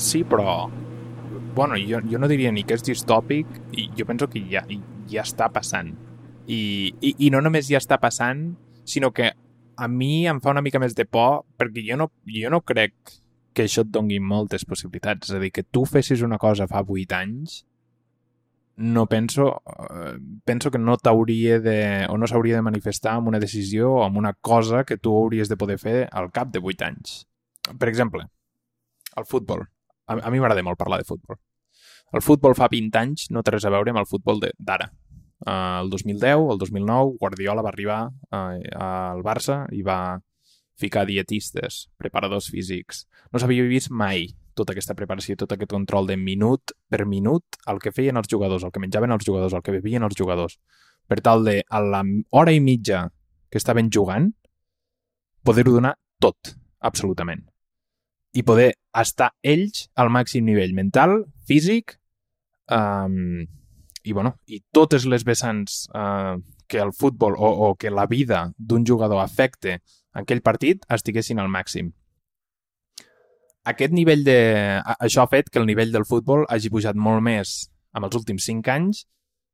Sí, 0.00 0.24
però... 0.24 0.70
Bueno, 1.54 1.74
jo, 1.76 1.98
jo 2.08 2.18
no 2.18 2.28
diria 2.30 2.50
ni 2.54 2.62
que 2.64 2.72
és 2.78 2.84
distòpic, 2.86 3.46
i 3.76 3.90
jo 3.98 4.06
penso 4.08 4.30
que 4.32 4.40
ja, 4.48 4.62
ja 5.10 5.24
està 5.26 5.50
passant. 5.52 5.90
I, 6.48 6.60
i, 7.04 7.10
I 7.26 7.28
no 7.34 7.42
només 7.44 7.68
ja 7.68 7.76
està 7.82 7.98
passant, 8.00 8.46
sinó 8.88 9.10
que 9.12 9.28
a 9.76 9.88
mi 9.92 10.24
em 10.30 10.38
fa 10.40 10.54
una 10.54 10.62
mica 10.64 10.80
més 10.80 10.94
de 10.96 11.04
por 11.04 11.42
perquè 11.60 11.84
jo 11.84 11.98
no, 12.00 12.06
jo 12.32 12.52
no 12.52 12.62
crec 12.64 12.94
que 13.52 13.66
això 13.66 13.84
et 13.84 13.90
dongui 13.92 14.22
moltes 14.24 14.64
possibilitats. 14.64 15.28
És 15.28 15.36
a 15.36 15.40
dir, 15.42 15.50
que 15.52 15.66
tu 15.68 15.84
fessis 15.84 16.22
una 16.24 16.38
cosa 16.40 16.68
fa 16.70 16.80
8 16.80 17.18
anys, 17.18 17.58
no 18.80 19.04
penso, 19.10 19.50
eh, 19.90 20.14
penso 20.48 20.70
que 20.70 20.80
no 20.80 20.96
t'hauria 20.96 21.58
de, 21.60 22.06
o 22.08 22.16
no 22.16 22.30
s'hauria 22.30 22.56
de 22.56 22.64
manifestar 22.64 23.18
amb 23.18 23.28
una 23.28 23.42
decisió 23.42 23.90
o 23.98 24.04
amb 24.06 24.16
una 24.22 24.32
cosa 24.32 24.86
que 24.88 24.96
tu 24.96 25.12
hauries 25.12 25.52
de 25.52 25.60
poder 25.60 25.76
fer 25.82 25.98
al 26.08 26.30
cap 26.32 26.48
de 26.54 26.64
8 26.64 26.88
anys. 26.88 27.18
Per 27.76 27.92
exemple, 27.92 28.24
el 29.20 29.28
futbol. 29.28 29.66
A, 30.10 30.18
a 30.18 30.32
mi 30.32 30.42
m'agrada 30.42 30.64
molt 30.66 30.80
parlar 30.80 30.98
de 31.00 31.06
futbol. 31.06 31.38
El 32.10 32.24
futbol 32.26 32.56
fa 32.58 32.66
20 32.70 32.98
anys 32.98 33.28
no 33.30 33.44
té 33.46 33.54
res 33.54 33.66
a 33.66 33.70
veure 33.70 33.92
amb 33.92 34.02
el 34.02 34.08
futbol 34.10 34.42
d'ara. 34.42 34.90
Uh, 35.40 35.80
el 35.84 35.92
2010, 35.92 36.48
el 36.52 36.58
2009, 36.58 37.14
Guardiola 37.20 37.62
va 37.64 37.70
arribar 37.70 38.00
uh, 38.10 38.58
al 38.82 39.22
Barça 39.24 39.62
i 39.72 39.84
va 39.86 40.18
ficar 40.80 41.06
dietistes, 41.06 41.86
preparadors 42.00 42.50
físics. 42.50 43.04
No 43.30 43.40
s'havia 43.40 43.68
vist 43.68 43.92
mai 43.92 44.26
tota 44.58 44.74
aquesta 44.74 44.96
preparació, 44.98 45.36
tot 45.38 45.54
aquest 45.54 45.70
control 45.70 46.10
de 46.10 46.16
minut 46.20 46.74
per 46.90 47.06
minut, 47.08 47.60
el 47.70 47.78
que 47.80 47.94
feien 47.94 48.18
els 48.20 48.28
jugadors, 48.28 48.66
el 48.66 48.74
que 48.74 48.82
menjaven 48.82 49.14
els 49.14 49.24
jugadors, 49.24 49.54
el 49.54 49.64
que 49.64 49.76
bevien 49.78 50.04
els 50.04 50.18
jugadors, 50.18 50.58
per 51.08 51.20
tal 51.24 51.46
de, 51.46 51.60
a 51.68 51.80
la 51.84 52.02
hora 52.36 52.52
i 52.52 52.60
mitja 52.60 53.06
que 53.48 53.60
estaven 53.60 53.92
jugant, 53.94 54.32
poder-ho 55.46 55.78
donar 55.78 55.94
tot, 56.20 56.56
absolutament 56.80 57.49
i 58.32 58.44
poder 58.46 58.72
estar 58.96 59.32
ells 59.42 59.88
al 59.98 60.10
màxim 60.12 60.44
nivell 60.46 60.74
mental, 60.74 61.24
físic 61.46 61.96
um, 62.70 63.40
i, 64.02 64.12
bueno, 64.12 64.36
i 64.46 64.62
totes 64.72 65.06
les 65.10 65.24
vessants 65.26 65.86
uh, 65.94 66.38
que 66.70 66.78
el 66.78 66.92
futbol 66.94 67.34
o, 67.36 67.50
o 67.70 67.74
que 67.74 67.90
la 67.90 68.06
vida 68.06 68.52
d'un 68.56 68.86
jugador 68.86 69.22
afecte 69.22 69.80
en 69.80 70.22
aquell 70.22 70.42
partit 70.42 70.86
estiguessin 70.88 71.42
al 71.42 71.50
màxim. 71.50 71.90
Aquest 73.70 73.92
nivell 73.92 74.22
de... 74.24 74.38
Això 74.98 75.22
ha 75.22 75.30
fet 75.30 75.50
que 75.50 75.60
el 75.60 75.66
nivell 75.68 75.92
del 75.92 76.06
futbol 76.08 76.46
hagi 76.48 76.70
pujat 76.72 76.96
molt 76.96 77.20
més 77.26 77.68
amb 77.92 78.06
els 78.06 78.16
últims 78.16 78.46
5 78.46 78.72
anys 78.72 79.04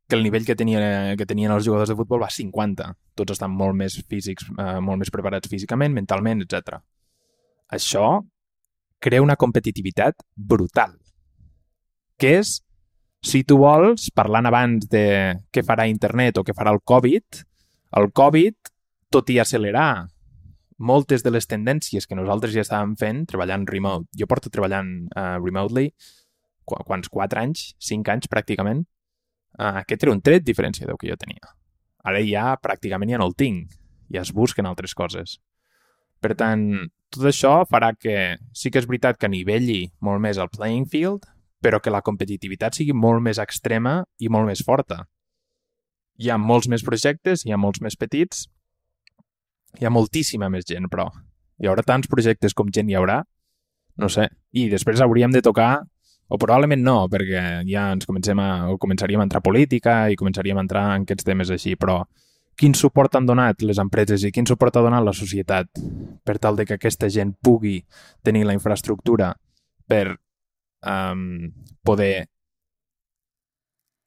que 0.07 0.15
el 0.15 0.23
nivell 0.23 0.45
que, 0.47 0.55
tenia, 0.55 1.17
que 1.19 1.27
tenien 1.27 1.51
els 1.51 1.67
jugadors 1.67 1.91
de 1.91 1.97
futbol 1.99 2.23
va 2.23 2.29
a 2.31 2.35
50. 2.35 2.93
Tots 3.19 3.35
estan 3.35 3.51
molt 3.51 3.75
més 3.75 3.97
físics, 4.07 4.47
eh, 4.55 4.79
molt 4.79 5.03
més 5.03 5.11
preparats 5.11 5.51
físicament, 5.51 5.97
mentalment, 5.97 6.45
etc. 6.45 6.79
Això 7.75 8.07
crea 9.03 9.23
una 9.23 9.37
competitivitat 9.37 10.23
brutal. 10.35 10.97
Que 12.17 12.39
és, 12.41 12.57
si 13.23 13.43
tu 13.45 13.59
vols, 13.61 14.09
parlant 14.15 14.49
abans 14.49 14.89
de 14.91 15.07
què 15.53 15.65
farà 15.67 15.89
internet 15.91 16.39
o 16.39 16.45
què 16.47 16.55
farà 16.57 16.73
el 16.73 16.83
Covid, 16.85 17.43
el 18.01 18.11
Covid, 18.13 18.73
tot 19.13 19.31
i 19.31 19.39
accelerar 19.41 20.07
moltes 20.79 21.23
de 21.25 21.33
les 21.33 21.47
tendències 21.49 22.07
que 22.07 22.17
nosaltres 22.19 22.53
ja 22.53 22.65
estàvem 22.65 22.95
fent 23.01 23.25
treballant 23.29 23.65
remote. 23.69 24.09
Jo 24.17 24.29
porto 24.29 24.53
treballant 24.53 25.09
uh, 25.17 25.37
remotely 25.41 25.91
qu 26.67 26.83
quants? 26.85 27.09
4 27.13 27.41
anys? 27.41 27.71
5 27.79 28.13
anys, 28.13 28.29
pràcticament. 28.33 28.85
Uh, 29.57 29.81
aquest 29.83 30.05
era 30.05 30.13
un 30.13 30.21
tret 30.21 30.45
diferència 30.45 30.89
del 30.89 30.99
que 31.01 31.09
jo 31.09 31.17
tenia. 31.21 31.55
Ara 32.07 32.21
ja 32.27 32.53
pràcticament 32.63 33.15
ja 33.15 33.21
no 33.23 33.31
el 33.31 33.37
tinc. 33.39 33.73
Ja 34.13 34.23
es 34.23 34.33
busquen 34.35 34.67
altres 34.69 34.95
coses. 34.95 35.39
Per 36.23 36.33
tant, 36.39 36.67
tot 37.13 37.29
això 37.31 37.53
farà 37.71 37.93
que 37.95 38.37
sí 38.57 38.73
que 38.73 38.81
és 38.83 38.89
veritat 38.89 39.19
que 39.21 39.31
nivelli 39.31 39.85
molt 40.05 40.23
més 40.25 40.41
el 40.43 40.51
playing 40.53 40.87
field, 40.91 41.27
però 41.63 41.81
que 41.83 41.93
la 41.93 42.03
competitivitat 42.05 42.77
sigui 42.77 42.95
molt 42.97 43.23
més 43.25 43.41
extrema 43.43 44.01
i 44.21 44.31
molt 44.33 44.49
més 44.51 44.63
forta. 44.65 45.05
Hi 46.17 46.31
ha 46.33 46.39
molts 46.41 46.69
més 46.73 46.85
projectes, 46.85 47.45
hi 47.45 47.53
ha 47.53 47.61
molts 47.61 47.83
més 47.85 47.97
petits, 47.97 48.47
hi 49.81 49.85
ha 49.85 49.93
moltíssima 49.93 50.49
més 50.53 50.65
gent, 50.69 50.89
però 50.93 51.09
hi 51.61 51.69
haurà 51.69 51.85
tants 51.85 52.09
projectes 52.09 52.55
com 52.57 52.73
gent 52.73 52.91
hi 52.91 52.97
haurà, 52.97 53.21
no 53.97 54.09
sé. 54.13 54.29
I 54.53 54.69
després 54.73 55.03
hauríem 55.05 55.33
de 55.33 55.43
tocar, 55.45 55.85
o 56.29 56.39
probablement 56.39 56.83
no, 56.83 56.97
perquè 57.13 57.43
ja 57.69 57.89
ens 57.95 58.09
comencem 58.09 58.41
a, 58.43 58.69
o 58.73 58.79
començaríem 58.83 59.23
a 59.23 59.27
entrar 59.29 59.43
a 59.43 59.47
política 59.47 59.97
i 60.11 60.19
començaríem 60.19 60.59
a 60.59 60.65
entrar 60.65 60.87
en 60.97 61.07
aquests 61.07 61.27
temes 61.29 61.53
així, 61.55 61.77
però 61.79 62.01
quin 62.57 62.75
suport 62.75 63.15
han 63.15 63.27
donat 63.29 63.63
les 63.63 63.79
empreses 63.79 64.25
i 64.25 64.33
quin 64.33 64.47
suport 64.49 64.77
ha 64.77 64.85
donat 64.85 65.05
la 65.05 65.15
societat 65.17 65.69
per 66.25 66.39
tal 66.41 66.57
de 66.57 66.65
que 66.65 66.79
aquesta 66.79 67.11
gent 67.13 67.35
pugui 67.45 67.79
tenir 68.25 68.47
la 68.49 68.57
infraestructura 68.57 69.35
per 69.87 70.17
um, 70.83 71.53
poder 71.85 72.27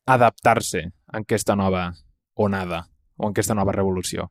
adaptar-se 0.09 0.81
a 1.13 1.21
aquesta 1.21 1.55
nova 1.55 1.91
onada 2.41 2.87
o 3.17 3.27
en 3.27 3.35
aquesta 3.35 3.55
nova 3.55 3.75
revolució? 3.75 4.25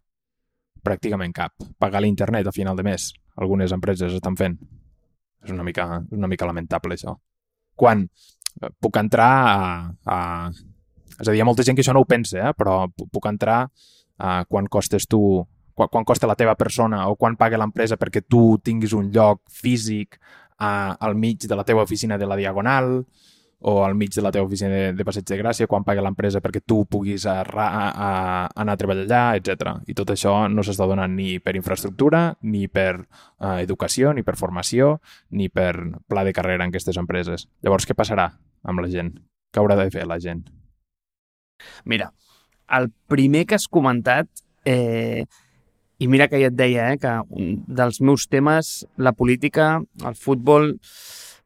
Pràcticament 0.83 1.35
cap. 1.35 1.55
Pagar 1.79 2.03
l'internet 2.03 2.47
a 2.49 2.55
final 2.55 2.77
de 2.77 2.85
mes. 2.87 3.13
Algunes 3.39 3.73
empreses 3.75 4.15
estan 4.15 4.37
fent. 4.39 4.57
És 5.45 5.53
una 5.55 5.63
mica, 5.63 5.87
una 6.11 6.31
mica 6.31 6.47
lamentable, 6.47 6.97
això. 6.97 7.15
Quan 7.79 8.07
eh, 8.09 8.71
puc 8.81 8.99
entrar 8.99 9.29
a, 9.29 9.59
a... 10.07 10.19
És 11.19 11.27
a 11.27 11.31
dir, 11.31 11.39
hi 11.39 11.43
ha 11.43 11.47
molta 11.47 11.67
gent 11.67 11.79
que 11.79 11.85
això 11.85 11.95
no 11.95 12.03
ho 12.03 12.09
pensa, 12.09 12.41
eh? 12.49 12.55
però 12.59 12.87
puc 12.89 13.27
entrar 13.31 13.67
uh, 14.19 14.43
quan 14.49 14.67
costes 14.67 15.07
tu 15.07 15.21
quan, 15.75 15.89
quan 15.89 16.05
costa 16.05 16.27
la 16.27 16.37
teva 16.39 16.57
persona 16.59 17.07
o 17.09 17.17
quan 17.17 17.39
paga 17.39 17.61
l'empresa 17.61 17.97
perquè 17.97 18.25
tu 18.27 18.59
tinguis 18.63 18.93
un 18.93 19.11
lloc 19.15 19.45
físic 19.51 20.19
uh, 20.59 20.95
al 20.99 21.15
mig 21.15 21.47
de 21.47 21.57
la 21.57 21.65
teva 21.65 21.83
oficina 21.87 22.19
de 22.19 22.27
la 22.27 22.37
Diagonal 22.37 23.05
o 23.61 23.85
al 23.85 23.95
mig 23.95 24.15
de 24.15 24.23
la 24.23 24.31
teva 24.31 24.47
oficina 24.47 24.71
de, 24.71 24.93
de 24.95 25.05
Passeig 25.05 25.25
de 25.27 25.39
Gràcia, 25.41 25.67
quan 25.67 25.83
paga 25.83 26.03
l'empresa 26.05 26.39
perquè 26.43 26.61
tu 26.63 26.85
puguis 26.87 27.25
a, 27.27 27.41
a, 27.43 27.67
a, 27.91 28.11
anar 28.55 28.77
a 28.77 28.79
treballar 28.79 29.07
allà, 29.07 29.23
etc. 29.39 29.73
I 29.91 29.97
tot 29.99 30.13
això 30.15 30.35
no 30.51 30.63
s'està 30.63 30.87
donant 30.87 31.17
ni 31.17 31.41
per 31.43 31.57
infraestructura, 31.59 32.37
ni 32.47 32.69
per 32.71 33.01
uh, 33.01 33.57
educació, 33.59 34.13
ni 34.15 34.23
per 34.23 34.37
formació, 34.39 35.01
ni 35.35 35.51
per 35.51 35.73
pla 36.07 36.23
de 36.23 36.35
carrera 36.37 36.63
en 36.63 36.71
aquestes 36.71 37.01
empreses. 37.03 37.49
Llavors, 37.67 37.89
què 37.89 37.99
passarà 37.99 38.31
amb 38.63 38.85
la 38.85 38.93
gent? 38.93 39.17
Què 39.51 39.63
haurà 39.63 39.79
de 39.81 39.91
fer 39.91 40.07
la 40.07 40.21
gent? 40.23 40.47
Mira, 41.85 42.13
el 42.71 42.91
primer 43.09 43.47
que 43.47 43.57
has 43.57 43.69
comentat, 43.69 44.29
eh, 44.65 45.25
i 45.99 46.07
mira 46.07 46.29
que 46.31 46.39
ja 46.41 46.51
et 46.53 46.57
deia 46.57 46.93
eh, 46.93 46.99
que 47.01 47.15
un 47.35 47.65
dels 47.67 48.01
meus 48.01 48.29
temes, 48.31 48.87
la 48.97 49.13
política, 49.13 49.79
el 50.07 50.15
futbol, 50.15 50.75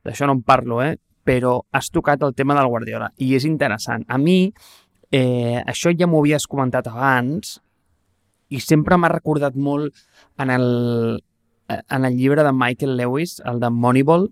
d'això 0.04 0.28
no 0.28 0.36
en 0.36 0.42
parlo, 0.44 0.82
eh, 0.84 0.96
però 1.24 1.60
has 1.72 1.90
tocat 1.94 2.22
el 2.26 2.34
tema 2.34 2.56
del 2.58 2.68
Guardiola 2.68 3.12
i 3.22 3.32
és 3.36 3.46
interessant. 3.48 4.04
A 4.08 4.18
mi, 4.18 4.52
eh, 5.10 5.62
això 5.62 5.92
ja 5.96 6.08
m'ho 6.08 6.20
havies 6.20 6.48
comentat 6.50 6.88
abans 6.90 7.60
i 8.52 8.60
sempre 8.60 8.98
m'ha 8.98 9.12
recordat 9.12 9.54
molt 9.54 9.94
en 10.42 10.50
el, 10.50 10.66
eh, 11.68 11.80
en 11.88 12.04
el 12.04 12.18
llibre 12.18 12.42
de 12.42 12.52
Michael 12.52 12.96
Lewis, 12.96 13.40
el 13.46 13.60
de 13.60 13.70
Moneyball, 13.70 14.28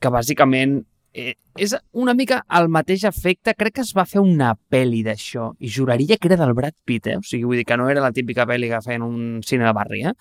que 0.00 0.10
bàsicament 0.10 0.82
eh, 1.14 1.34
és 1.58 1.74
una 1.92 2.14
mica 2.14 2.42
el 2.58 2.68
mateix 2.72 3.04
efecte. 3.08 3.54
Crec 3.58 3.76
que 3.78 3.84
es 3.84 3.92
va 3.96 4.06
fer 4.08 4.22
una 4.22 4.52
pel·li 4.72 5.02
d'això 5.06 5.52
i 5.60 5.70
juraria 5.72 6.18
que 6.18 6.30
era 6.30 6.40
del 6.40 6.54
Brad 6.56 6.76
Pitt, 6.84 7.08
eh? 7.12 7.18
O 7.20 7.26
sigui, 7.26 7.44
vull 7.48 7.60
dir 7.60 7.66
que 7.68 7.78
no 7.78 7.88
era 7.92 8.04
la 8.04 8.12
típica 8.12 8.46
pel·li 8.48 8.70
que 8.72 8.82
feien 8.84 9.04
un 9.06 9.40
cine 9.46 9.68
de 9.68 9.74
barri, 9.76 10.04
eh? 10.08 10.14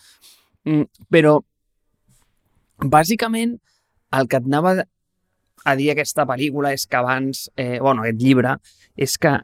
Mm, 0.68 1.06
però, 1.12 1.38
bàsicament, 2.82 3.58
el 4.18 4.28
que 4.28 4.42
et 4.42 4.50
anava 4.50 4.76
a 5.64 5.76
dir 5.78 5.92
aquesta 5.94 6.26
pel·lícula 6.28 6.74
és 6.76 6.86
que 6.90 7.00
abans, 7.00 7.48
eh, 7.56 7.80
bueno, 7.80 8.04
aquest 8.04 8.22
llibre, 8.22 8.58
és 8.98 9.18
que 9.18 9.38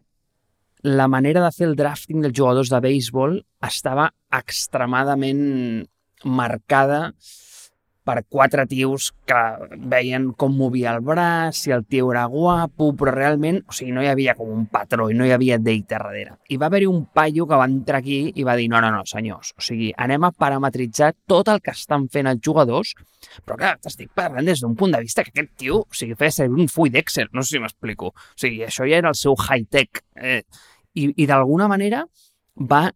la 0.84 1.07
manera 1.07 1.41
de 1.44 1.52
fer 1.52 1.68
el 1.68 1.75
drafting 1.75 2.22
dels 2.24 2.36
jugadors 2.38 2.69
de 2.69 2.80
béisbol 2.81 3.40
estava 3.66 4.12
extremadament 4.34 5.88
marcada 6.24 7.13
per 8.07 8.21
quatre 8.24 8.63
tios 8.69 9.09
que 9.27 9.39
veien 9.92 10.30
com 10.39 10.56
movia 10.56 10.94
el 10.95 11.01
braç, 11.04 11.57
si 11.65 11.74
el 11.75 11.83
tio 11.86 12.13
era 12.13 12.24
guapo, 12.31 12.94
però 12.95 13.12
realment, 13.12 13.59
o 13.68 13.75
sigui, 13.75 13.92
no 13.95 14.04
hi 14.04 14.07
havia 14.12 14.36
com 14.38 14.54
un 14.54 14.65
patró 14.71 15.09
i 15.12 15.18
no 15.18 15.27
hi 15.27 15.33
havia 15.36 15.59
data 15.59 15.98
darrere. 15.98 16.38
I 16.48 16.59
va 16.62 16.69
haver-hi 16.69 16.88
un 16.88 17.04
paio 17.13 17.48
que 17.48 17.59
va 17.59 17.68
entrar 17.68 18.00
aquí 18.00 18.19
i 18.36 18.45
va 18.48 18.56
dir, 18.59 18.69
no, 18.71 18.80
no, 18.83 18.92
no, 18.95 19.04
senyors, 19.09 19.54
o 19.57 19.65
sigui, 19.65 19.92
anem 20.06 20.27
a 20.27 20.31
parametritzar 20.31 21.12
tot 21.27 21.51
el 21.51 21.59
que 21.63 21.75
estan 21.75 22.07
fent 22.13 22.31
els 22.31 22.44
jugadors, 22.44 22.94
però 23.44 23.57
clar, 23.59 23.75
t'estic 23.83 24.13
parlant 24.15 24.48
des 24.48 24.63
d'un 24.63 24.75
punt 24.80 24.95
de 24.95 25.01
vista 25.04 25.25
que 25.25 25.33
aquest 25.33 25.51
tio, 25.59 25.81
o 25.83 26.00
sigui, 26.00 26.15
feia 26.19 26.33
servir 26.33 26.63
un 26.63 26.71
full 26.71 26.94
d'Excel, 26.94 27.31
no 27.33 27.44
sé 27.44 27.57
si 27.57 27.63
m'explico. 27.63 28.13
O 28.13 28.39
sigui, 28.39 28.63
això 28.68 28.88
ja 28.88 29.01
era 29.01 29.12
el 29.12 29.19
seu 29.19 29.36
high-tech. 29.36 30.04
Eh, 30.15 30.42
I 30.98 31.12
i 31.24 31.27
d'alguna 31.30 31.68
manera 31.69 32.06
va 32.57 32.88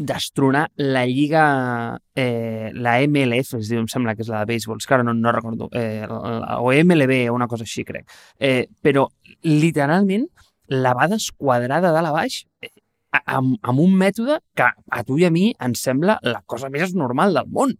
destronar 0.00 0.70
la 0.76 1.04
lliga, 1.06 2.00
eh, 2.14 2.70
la 2.74 2.98
MLF, 3.04 3.58
es 3.60 3.68
diu, 3.68 3.80
em 3.82 3.88
sembla 3.90 4.14
que 4.16 4.24
és 4.24 4.30
la 4.32 4.42
de 4.42 4.50
béisbol, 4.52 4.80
és 4.80 4.88
que 4.88 4.96
ara 4.96 5.04
no, 5.06 5.14
no 5.14 5.32
recordo, 5.36 5.68
eh, 5.76 6.06
o 6.08 6.72
MLB 6.72 7.26
o 7.30 7.36
una 7.36 7.48
cosa 7.50 7.66
així, 7.68 7.84
crec. 7.84 8.08
Eh, 8.38 8.66
però, 8.82 9.06
literalment, 9.44 10.26
la 10.70 10.94
va 10.96 11.10
desquadrar 11.10 11.80
de 11.84 11.90
dalt 11.92 12.10
a 12.10 12.14
baix 12.14 12.44
eh, 12.62 12.70
amb, 13.24 13.58
amb 13.60 13.82
un 13.82 13.96
mètode 13.98 14.38
que 14.56 14.70
a 14.70 15.02
tu 15.04 15.18
i 15.18 15.26
a 15.26 15.32
mi 15.34 15.50
ens 15.58 15.82
sembla 15.82 16.20
la 16.22 16.40
cosa 16.46 16.70
més 16.70 16.94
normal 16.94 17.36
del 17.36 17.50
món. 17.50 17.74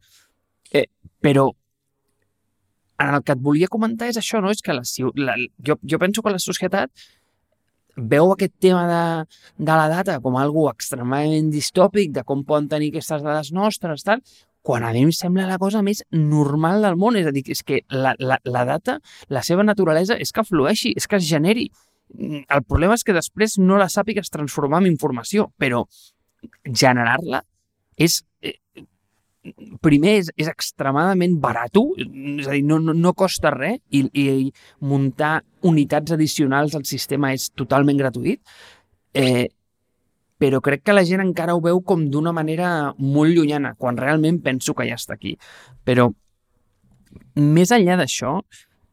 Eh, 0.73 0.87
però 1.23 1.49
en 3.01 3.15
el 3.15 3.23
que 3.25 3.33
et 3.33 3.41
volia 3.41 3.71
comentar 3.73 4.11
és 4.11 4.19
això, 4.21 4.43
no? 4.45 4.51
És 4.53 4.61
que 4.61 4.77
la, 4.77 4.85
la, 5.17 5.37
jo, 5.67 5.79
jo 5.89 5.99
penso 6.03 6.23
que 6.23 6.35
la 6.35 6.43
societat 6.43 6.91
veu 7.97 8.33
aquest 8.33 8.55
tema 8.63 8.85
de, 8.89 9.03
de 9.59 9.79
la 9.79 9.89
data 9.91 10.19
com 10.23 10.39
algo 10.39 10.69
extremadament 10.71 11.51
distòpic, 11.53 12.13
de 12.15 12.25
com 12.27 12.45
poden 12.47 12.69
tenir 12.71 12.91
aquestes 12.93 13.25
dades 13.27 13.53
nostres, 13.57 14.05
tal, 14.07 14.23
quan 14.63 14.85
a 14.85 14.93
mi 14.93 15.05
em 15.07 15.13
sembla 15.15 15.49
la 15.49 15.59
cosa 15.59 15.83
més 15.83 16.03
normal 16.13 16.85
del 16.85 16.99
món. 17.01 17.17
És 17.17 17.29
a 17.29 17.35
dir, 17.35 17.45
és 17.49 17.63
que 17.67 17.83
la, 17.91 18.15
la, 18.19 18.41
la 18.45 18.65
data, 18.69 18.99
la 19.29 19.45
seva 19.47 19.65
naturalesa 19.67 20.19
és 20.21 20.33
que 20.33 20.45
flueixi, 20.45 20.95
és 20.97 21.09
que 21.09 21.21
es 21.21 21.29
generi. 21.29 21.71
El 22.11 22.65
problema 22.67 22.97
és 22.99 23.05
que 23.07 23.17
després 23.17 23.57
no 23.59 23.79
la 23.79 23.89
sàpigues 23.89 24.33
transformar 24.33 24.83
en 24.83 24.91
informació, 24.91 25.51
però 25.59 25.85
generar-la 26.65 27.45
és 28.01 28.23
eh, 28.43 28.57
primer 29.81 30.17
és, 30.21 30.29
és 30.37 30.49
extremadament 30.51 31.39
barat, 31.41 31.79
és 31.97 32.49
a 32.49 32.53
dir, 32.53 32.65
no, 32.67 32.79
no, 32.83 32.93
no 32.97 33.15
costa 33.17 33.53
res 33.55 33.81
i, 33.89 34.05
i 34.13 34.27
muntar 34.85 35.41
unitats 35.67 36.13
addicionals 36.17 36.77
al 36.77 36.85
sistema 36.89 37.33
és 37.37 37.49
totalment 37.57 37.99
gratuït, 38.01 38.43
eh, 39.17 39.49
però 40.41 40.61
crec 40.65 40.85
que 40.85 40.97
la 40.97 41.05
gent 41.09 41.23
encara 41.25 41.55
ho 41.57 41.61
veu 41.65 41.83
com 41.85 42.07
d'una 42.13 42.33
manera 42.37 42.93
molt 42.99 43.37
llunyana, 43.37 43.75
quan 43.77 43.99
realment 44.01 44.41
penso 44.45 44.75
que 44.77 44.89
ja 44.89 44.97
està 44.97 45.17
aquí. 45.17 45.35
Però 45.85 46.09
més 47.37 47.73
enllà 47.77 47.99
d'això, 48.01 48.39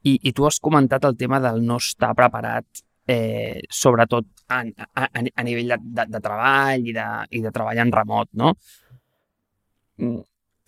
i, 0.07 0.17
i 0.27 0.33
tu 0.35 0.47
has 0.47 0.59
comentat 0.63 1.05
el 1.07 1.15
tema 1.19 1.39
del 1.43 1.63
no 1.65 1.79
estar 1.83 2.13
preparat, 2.15 2.83
eh, 3.07 3.61
sobretot 3.71 4.27
a, 4.51 4.63
a, 4.63 5.07
a 5.07 5.43
nivell 5.47 5.75
de, 5.75 5.79
de, 5.99 6.07
de 6.11 6.23
treball 6.23 6.87
i 6.87 6.95
de, 6.95 7.07
i 7.35 7.43
de 7.43 7.53
treball 7.55 7.83
en 7.83 7.93
remot, 7.95 8.31
no? 8.39 8.53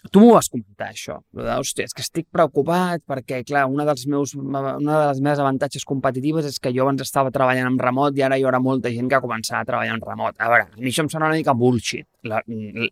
Tu 0.08 0.22
m'ho 0.22 0.32
vas 0.32 0.48
comentar, 0.48 0.94
això. 0.94 1.18
Hòstia, 1.36 1.86
és 1.90 1.96
que 1.96 2.04
estic 2.06 2.30
preocupat 2.32 3.04
perquè, 3.10 3.42
clar, 3.48 3.66
una 3.68 3.84
dels 3.88 4.06
meus, 4.08 4.32
una 4.40 4.78
de 4.80 5.00
les 5.10 5.20
meves 5.20 5.42
avantatges 5.44 5.84
competitives 5.88 6.48
és 6.48 6.60
que 6.64 6.72
jo 6.76 6.86
abans 6.86 7.04
estava 7.04 7.34
treballant 7.36 7.68
en 7.68 7.80
remot 7.82 8.16
i 8.16 8.24
ara 8.24 8.38
hi 8.40 8.46
haurà 8.48 8.62
molta 8.64 8.94
gent 8.96 9.10
que 9.12 9.18
ha 9.20 9.24
començat 9.24 9.60
a 9.60 9.68
treballar 9.68 9.98
en 9.98 10.06
remot. 10.06 10.38
A 10.40 10.48
veure, 10.54 10.70
a 10.72 10.80
mi 10.80 10.94
això 10.94 11.04
em 11.04 11.12
sembla 11.12 11.34
una 11.34 11.42
mica 11.42 11.58
bullshit, 11.58 12.08
la, 12.32 12.40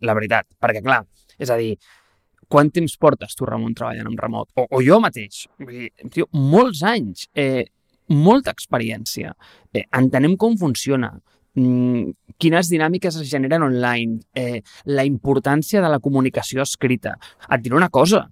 la 0.04 0.18
veritat. 0.18 0.50
Perquè, 0.60 0.84
clar, 0.84 1.00
és 1.40 1.54
a 1.54 1.56
dir, 1.56 1.72
quant 2.52 2.70
temps 2.74 2.96
portes 3.00 3.34
tu, 3.36 3.48
Ramon, 3.48 3.74
treballant 3.76 4.12
en 4.12 4.20
remot? 4.20 4.52
O, 4.56 4.66
o 4.68 4.84
jo 4.84 5.00
mateix. 5.04 5.46
Vull 5.62 5.74
dir, 5.74 5.90
tio, 6.12 6.28
molts 6.36 6.84
anys, 6.86 7.28
eh, 7.36 7.64
molta 8.12 8.54
experiència. 8.56 9.34
Eh, 9.72 9.84
entenem 9.96 10.36
com 10.40 10.56
funciona 10.60 11.12
mm, 11.56 12.27
quines 12.38 12.70
dinàmiques 12.70 13.18
es 13.20 13.30
generen 13.30 13.66
online, 13.66 14.22
eh, 14.34 14.62
la 14.86 15.04
importància 15.04 15.82
de 15.82 15.92
la 15.92 16.00
comunicació 16.00 16.62
escrita. 16.62 17.18
Et 17.50 17.62
diré 17.62 17.76
una 17.76 17.90
cosa, 17.90 18.28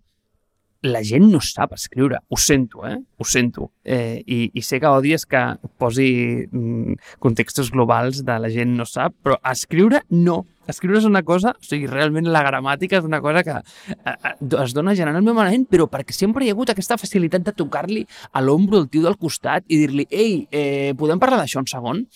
la 0.87 1.03
gent 1.05 1.26
no 1.31 1.41
sap 1.41 1.73
escriure. 1.75 2.20
Ho 2.29 2.37
sento, 2.37 2.87
eh? 2.87 2.97
Ho 3.19 3.25
sento. 3.25 3.70
Eh, 3.85 4.23
i, 4.26 4.50
I 4.55 4.62
sé 4.62 4.81
que 4.81 4.91
odies 4.91 5.26
que 5.26 5.43
posi 5.81 6.47
mm, 6.50 6.99
contextos 7.23 7.70
globals 7.75 8.23
de 8.25 8.37
la 8.41 8.50
gent 8.53 8.76
no 8.76 8.87
sap, 8.88 9.17
però 9.25 9.38
escriure 9.50 10.03
no. 10.11 10.44
Escriure 10.67 10.99
és 10.99 11.06
una 11.06 11.23
cosa, 11.23 11.53
o 11.55 11.62
sigui, 11.62 11.87
realment 11.87 12.26
la 12.35 12.43
gramàtica 12.43 12.99
és 12.99 13.06
una 13.06 13.20
cosa 13.23 13.44
que 13.47 13.56
eh, 13.56 14.14
eh 14.14 14.62
es 14.62 14.75
dona 14.75 14.97
generalment, 14.99 15.67
però 15.70 15.87
perquè 15.91 16.14
sempre 16.14 16.44
hi 16.44 16.50
ha 16.50 16.56
hagut 16.56 16.73
aquesta 16.73 16.99
facilitat 16.99 17.44
de 17.47 17.55
tocar-li 17.55 18.06
a 18.32 18.43
l'ombro 18.43 18.81
el 18.82 18.88
tio 18.91 19.03
del 19.06 19.19
costat 19.19 19.64
i 19.69 19.79
dir-li, 19.79 20.08
ei, 20.11 20.47
eh, 20.50 20.94
podem 20.99 21.23
parlar 21.23 21.38
d'això 21.43 21.62
un 21.62 21.70
segon? 21.70 22.06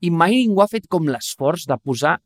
I 0.00 0.10
mai 0.10 0.36
ningú 0.36 0.62
ha 0.62 0.70
fet 0.70 0.88
com 0.90 1.08
l'esforç 1.08 1.66
de 1.68 1.78
posar 1.82 2.18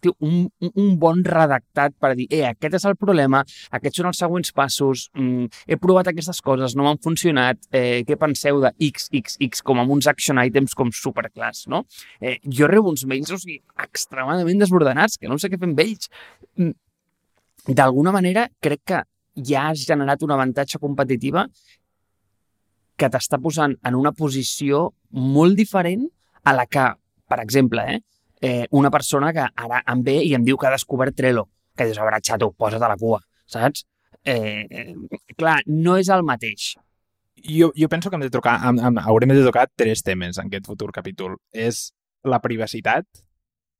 tio, 0.00 0.14
un, 0.20 0.48
un 0.60 0.96
bon 1.00 1.22
redactat 1.24 1.94
per 2.00 2.12
dir, 2.18 2.26
eh, 2.30 2.42
aquest 2.50 2.76
és 2.78 2.86
el 2.88 2.96
problema, 3.00 3.42
aquests 3.76 4.00
són 4.00 4.08
els 4.10 4.20
següents 4.20 4.52
passos, 4.56 5.06
mm, 5.16 5.62
he 5.68 5.78
provat 5.80 6.10
aquestes 6.10 6.40
coses, 6.44 6.76
no 6.76 6.86
m'han 6.86 7.00
funcionat, 7.04 7.60
eh, 7.72 8.02
què 8.06 8.18
penseu 8.20 8.60
de 8.64 8.74
X, 8.90 9.08
X, 9.12 9.38
X, 9.48 9.62
com 9.64 9.80
amb 9.80 9.94
uns 9.96 10.08
action 10.10 10.40
items 10.42 10.76
com 10.76 10.92
superclass, 10.92 11.66
no? 11.72 11.84
Eh, 12.20 12.38
jo 12.44 12.68
rebo 12.68 12.92
uns 12.92 13.06
mails, 13.08 13.32
o 13.32 13.40
sigui, 13.40 13.60
extremadament 13.86 14.60
desordenats, 14.60 15.16
que 15.18 15.28
no 15.28 15.38
sé 15.38 15.48
què 15.48 15.58
fer 15.58 15.70
amb 15.70 15.80
ells. 15.80 16.10
Mm, 16.58 16.74
d'alguna 17.72 18.12
manera, 18.12 18.48
crec 18.60 18.84
que 18.84 19.02
ja 19.34 19.70
has 19.70 19.86
generat 19.86 20.22
un 20.22 20.30
avantatge 20.30 20.78
competitiva 20.78 21.48
que 22.96 23.08
t'està 23.10 23.40
posant 23.42 23.74
en 23.82 23.96
una 23.98 24.12
posició 24.12 24.92
molt 25.10 25.56
diferent 25.58 26.04
a 26.44 26.52
la 26.52 26.66
que, 26.66 26.84
per 27.28 27.40
exemple, 27.40 27.84
eh, 27.94 28.02
eh, 28.44 28.66
una 28.70 28.90
persona 28.90 29.32
que 29.32 29.44
ara 29.56 29.82
em 29.88 30.02
ve 30.04 30.18
i 30.22 30.34
em 30.36 30.44
diu 30.44 30.58
que 30.60 30.68
ha 30.68 30.74
descobert 30.74 31.16
Trello, 31.16 31.48
que 31.74 31.86
dius, 31.88 31.98
a 31.98 32.04
veure, 32.04 32.20
xato, 32.20 32.52
posa't 32.52 32.82
a 32.82 32.90
la 32.92 32.98
cua, 33.00 33.20
saps? 33.48 33.86
Eh, 34.24 34.66
eh, 34.70 34.94
clar, 35.36 35.60
no 35.66 35.96
és 36.00 36.10
el 36.12 36.24
mateix. 36.28 36.74
Jo, 37.44 37.70
jo 37.76 37.88
penso 37.88 38.10
que 38.10 38.16
hem 38.16 38.24
de 38.24 38.32
tocar, 38.32 38.58
hem, 38.68 38.78
hem, 38.80 39.00
haurem 39.00 39.32
de 39.32 39.44
tocar 39.44 39.66
tres 39.76 40.04
temes 40.04 40.38
en 40.38 40.48
aquest 40.48 40.68
futur 40.68 40.90
capítol. 40.92 41.38
És 41.52 41.90
la 42.24 42.40
privacitat 42.44 43.08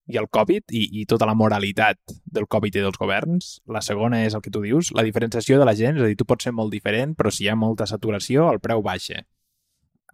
i 0.08 0.18
el 0.20 0.28
Covid 0.28 0.72
i, 0.76 0.82
i 1.00 1.06
tota 1.08 1.24
la 1.28 1.36
moralitat 1.36 2.16
del 2.24 2.48
Covid 2.48 2.76
i 2.76 2.82
dels 2.84 3.00
governs. 3.00 3.54
La 3.68 3.84
segona 3.84 4.24
és 4.24 4.36
el 4.36 4.42
que 4.44 4.52
tu 4.52 4.64
dius, 4.64 4.92
la 4.96 5.04
diferenciació 5.06 5.60
de 5.60 5.68
la 5.68 5.76
gent, 5.76 5.96
és 5.96 6.04
a 6.04 6.10
dir, 6.10 6.18
tu 6.20 6.28
pots 6.28 6.44
ser 6.44 6.52
molt 6.56 6.72
diferent, 6.72 7.14
però 7.16 7.32
si 7.32 7.46
hi 7.46 7.52
ha 7.52 7.56
molta 7.56 7.88
saturació, 7.88 8.50
el 8.52 8.60
preu 8.64 8.84
baixa. 8.84 9.24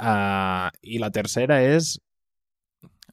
Uh, 0.00 0.70
I 0.87 1.02
la 1.02 1.11
tercera 1.12 1.58
és 1.62 1.99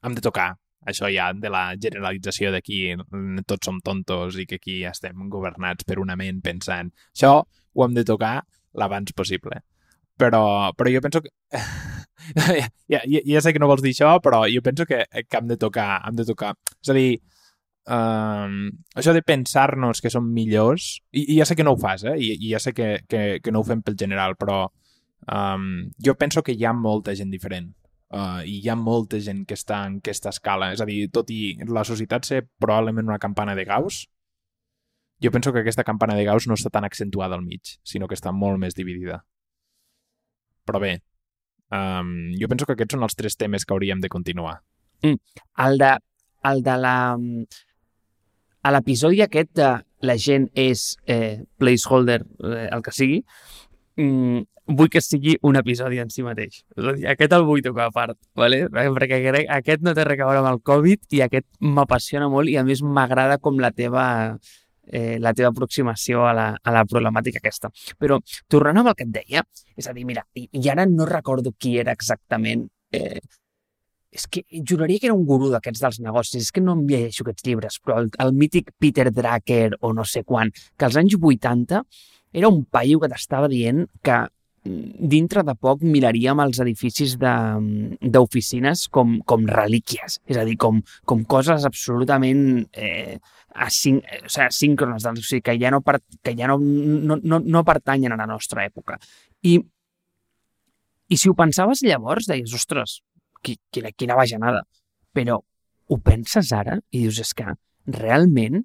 hem 0.02 0.16
de 0.16 0.24
tocar 0.24 0.52
això 0.88 1.08
ja 1.12 1.32
de 1.34 1.50
la 1.52 1.64
generalització 1.80 2.52
d'aquí 2.54 2.94
tots 3.46 3.68
som 3.68 3.80
tontos 3.84 4.38
i 4.38 4.46
que 4.48 4.58
aquí 4.60 4.82
estem 4.88 5.28
governats 5.32 5.84
per 5.84 5.98
una 6.00 6.16
ment 6.16 6.40
pensant. 6.44 6.92
Això 7.14 7.34
ho 7.42 7.84
hem 7.84 7.96
de 7.96 8.06
tocar 8.08 8.40
l'abans 8.78 9.12
possible. 9.12 9.62
Però, 10.18 10.72
però 10.74 10.90
jo 10.90 11.02
penso 11.02 11.22
que... 11.22 11.30
ja, 12.92 13.02
ja, 13.04 13.20
ja 13.24 13.42
sé 13.42 13.52
que 13.52 13.62
no 13.62 13.68
vols 13.70 13.82
dir 13.84 13.92
això, 13.94 14.16
però 14.22 14.42
jo 14.50 14.62
penso 14.64 14.86
que, 14.86 15.04
que 15.06 15.38
hem 15.38 15.50
de 15.50 15.58
tocar, 15.60 16.00
hem 16.08 16.16
de 16.18 16.26
tocar. 16.26 16.54
És 16.82 16.90
a 16.90 16.96
dir, 16.96 17.20
um, 17.94 18.56
això 18.98 19.14
de 19.14 19.22
pensar-nos 19.22 20.02
que 20.02 20.10
som 20.10 20.26
millors, 20.34 20.96
i, 21.12 21.28
i 21.34 21.38
ja 21.38 21.46
sé 21.46 21.56
que 21.58 21.66
no 21.66 21.76
ho 21.76 21.80
fas, 21.80 22.06
eh? 22.08 22.16
I, 22.18 22.34
i 22.34 22.52
ja 22.54 22.62
sé 22.62 22.74
que, 22.74 22.96
que, 23.08 23.22
que 23.44 23.54
no 23.54 23.62
ho 23.62 23.68
fem 23.68 23.84
pel 23.86 23.98
general, 24.00 24.34
però 24.40 24.64
um, 24.66 25.68
jo 26.02 26.16
penso 26.18 26.42
que 26.42 26.56
hi 26.58 26.66
ha 26.66 26.74
molta 26.74 27.14
gent 27.18 27.30
diferent 27.34 27.70
uh, 28.14 28.44
i 28.44 28.58
hi 28.62 28.68
ha 28.68 28.76
molta 28.78 29.20
gent 29.24 29.44
que 29.48 29.56
està 29.58 29.82
en 29.86 29.98
aquesta 30.02 30.32
escala. 30.34 30.72
És 30.74 30.82
a 30.82 30.86
dir, 30.88 31.08
tot 31.14 31.30
i 31.34 31.56
la 31.68 31.84
societat 31.88 32.28
ser 32.28 32.44
probablement 32.60 33.08
una 33.08 33.20
campana 33.22 33.56
de 33.58 33.66
Gauss, 33.68 34.06
jo 35.22 35.32
penso 35.34 35.52
que 35.52 35.60
aquesta 35.60 35.84
campana 35.84 36.14
de 36.14 36.24
Gauss 36.24 36.46
no 36.46 36.54
està 36.54 36.70
tan 36.70 36.86
accentuada 36.86 37.36
al 37.36 37.44
mig, 37.44 37.78
sinó 37.82 38.08
que 38.08 38.16
està 38.18 38.32
molt 38.32 38.60
més 38.62 38.76
dividida. 38.78 39.22
Però 40.68 40.80
bé, 40.82 40.98
um, 41.74 42.12
jo 42.38 42.48
penso 42.50 42.66
que 42.66 42.76
aquests 42.76 42.94
són 42.94 43.06
els 43.06 43.16
tres 43.18 43.36
temes 43.40 43.64
que 43.64 43.74
hauríem 43.74 44.04
de 44.04 44.12
continuar. 44.12 44.60
Mm. 45.02 45.18
El 45.64 45.78
de, 45.82 45.96
el 46.52 46.62
de 46.62 46.76
la... 46.84 46.96
A 48.68 48.70
l'episodi 48.74 49.22
aquest 49.22 49.52
de 49.56 49.68
la 50.04 50.14
gent 50.18 50.48
és 50.58 50.92
eh, 51.06 51.44
placeholder, 51.58 52.20
eh, 52.44 52.66
el 52.74 52.82
que 52.84 52.92
sigui, 52.94 53.20
mm, 53.96 54.42
vull 54.68 54.90
que 54.92 55.00
sigui 55.00 55.36
un 55.48 55.56
episodi 55.60 56.00
en 56.02 56.10
si 56.12 56.22
mateix. 56.26 56.62
És 56.76 56.84
a 56.84 56.94
dir, 56.96 57.06
aquest 57.12 57.34
el 57.36 57.46
vull 57.48 57.64
tocar 57.64 57.88
a 57.88 57.94
part, 57.94 58.18
¿vale? 58.36 58.66
perquè 58.68 59.20
crec, 59.24 59.48
aquest 59.58 59.84
no 59.84 59.94
té 59.96 60.04
res 60.06 60.20
a 60.20 60.28
veure 60.28 60.42
amb 60.42 60.52
el 60.52 60.62
Covid 60.66 61.16
i 61.16 61.22
aquest 61.24 61.48
m'apassiona 61.64 62.28
molt 62.32 62.52
i 62.52 62.58
a 62.60 62.64
més 62.66 62.82
m'agrada 62.84 63.38
com 63.42 63.60
la 63.62 63.72
teva, 63.72 64.04
eh, 64.86 65.16
la 65.24 65.32
teva 65.34 65.52
aproximació 65.54 66.26
a 66.28 66.34
la, 66.36 66.48
a 66.62 66.74
la 66.74 66.84
problemàtica 66.88 67.40
aquesta. 67.42 67.72
Però 67.98 68.20
tornant 68.48 68.82
amb 68.82 68.92
el 68.92 68.98
que 68.98 69.08
et 69.08 69.14
deia, 69.16 69.44
és 69.76 69.88
a 69.88 69.96
dir, 69.96 70.06
mira, 70.08 70.26
i, 70.34 70.48
i 70.52 70.70
ara 70.70 70.86
no 70.86 71.08
recordo 71.08 71.54
qui 71.56 71.78
era 71.80 71.96
exactament, 71.96 72.68
eh, 72.92 73.20
és 74.10 74.24
que 74.26 74.42
juraria 74.64 74.98
que 74.98 75.08
era 75.10 75.16
un 75.16 75.26
gurú 75.28 75.50
d'aquests 75.52 75.82
dels 75.84 75.98
negocis, 76.00 76.46
és 76.46 76.52
que 76.52 76.62
no 76.64 76.74
em 76.78 76.86
llegeixo 76.88 77.24
aquests 77.24 77.44
llibres, 77.44 77.76
però 77.84 77.98
el, 78.02 78.08
el 78.24 78.32
mític 78.36 78.72
Peter 78.80 79.10
Drucker 79.12 79.76
o 79.84 79.92
no 79.92 80.04
sé 80.08 80.24
quan, 80.24 80.50
que 80.76 80.88
als 80.88 80.96
anys 80.96 81.16
80 81.20 81.84
era 82.32 82.48
un 82.48 82.64
paio 82.64 83.00
que 83.00 83.08
t'estava 83.12 83.48
dient 83.52 83.86
que 84.04 84.18
dintre 84.68 85.42
de 85.46 85.54
poc 85.58 85.82
miraríem 85.86 86.40
els 86.44 86.60
edificis 86.64 87.16
d'oficines 87.18 88.86
com, 88.94 89.18
com 89.28 89.46
relíquies, 89.48 90.18
és 90.28 90.38
a 90.38 90.44
dir, 90.48 90.56
com, 90.60 90.82
com 91.08 91.24
coses 91.28 91.66
absolutament 91.68 92.42
eh, 92.72 93.18
asín, 93.66 94.00
o 94.02 94.30
sigui, 94.30 94.50
síncrones, 94.54 95.06
o 95.08 95.14
sigui, 95.22 95.42
que 95.48 95.56
ja, 95.60 95.72
no, 95.74 95.82
per, 95.84 95.98
que 96.22 96.34
ja 96.38 96.50
no, 96.50 96.58
no, 96.60 97.18
no, 97.22 97.40
no 97.40 97.64
pertanyen 97.66 98.14
a 98.14 98.20
la 98.20 98.28
nostra 98.30 98.66
època. 98.68 98.98
I, 99.42 99.58
i 101.08 101.16
si 101.16 101.30
ho 101.30 101.36
pensaves 101.38 101.82
llavors, 101.86 102.28
deies, 102.30 102.54
ostres, 102.54 103.00
quina, 103.42 103.92
quina 103.96 104.18
bajanada. 104.18 104.64
Però 105.14 105.38
ho 105.88 105.98
penses 106.04 106.52
ara 106.52 106.76
i 106.92 107.06
dius, 107.06 107.20
és 107.24 107.32
que 107.34 107.54
realment 107.98 108.62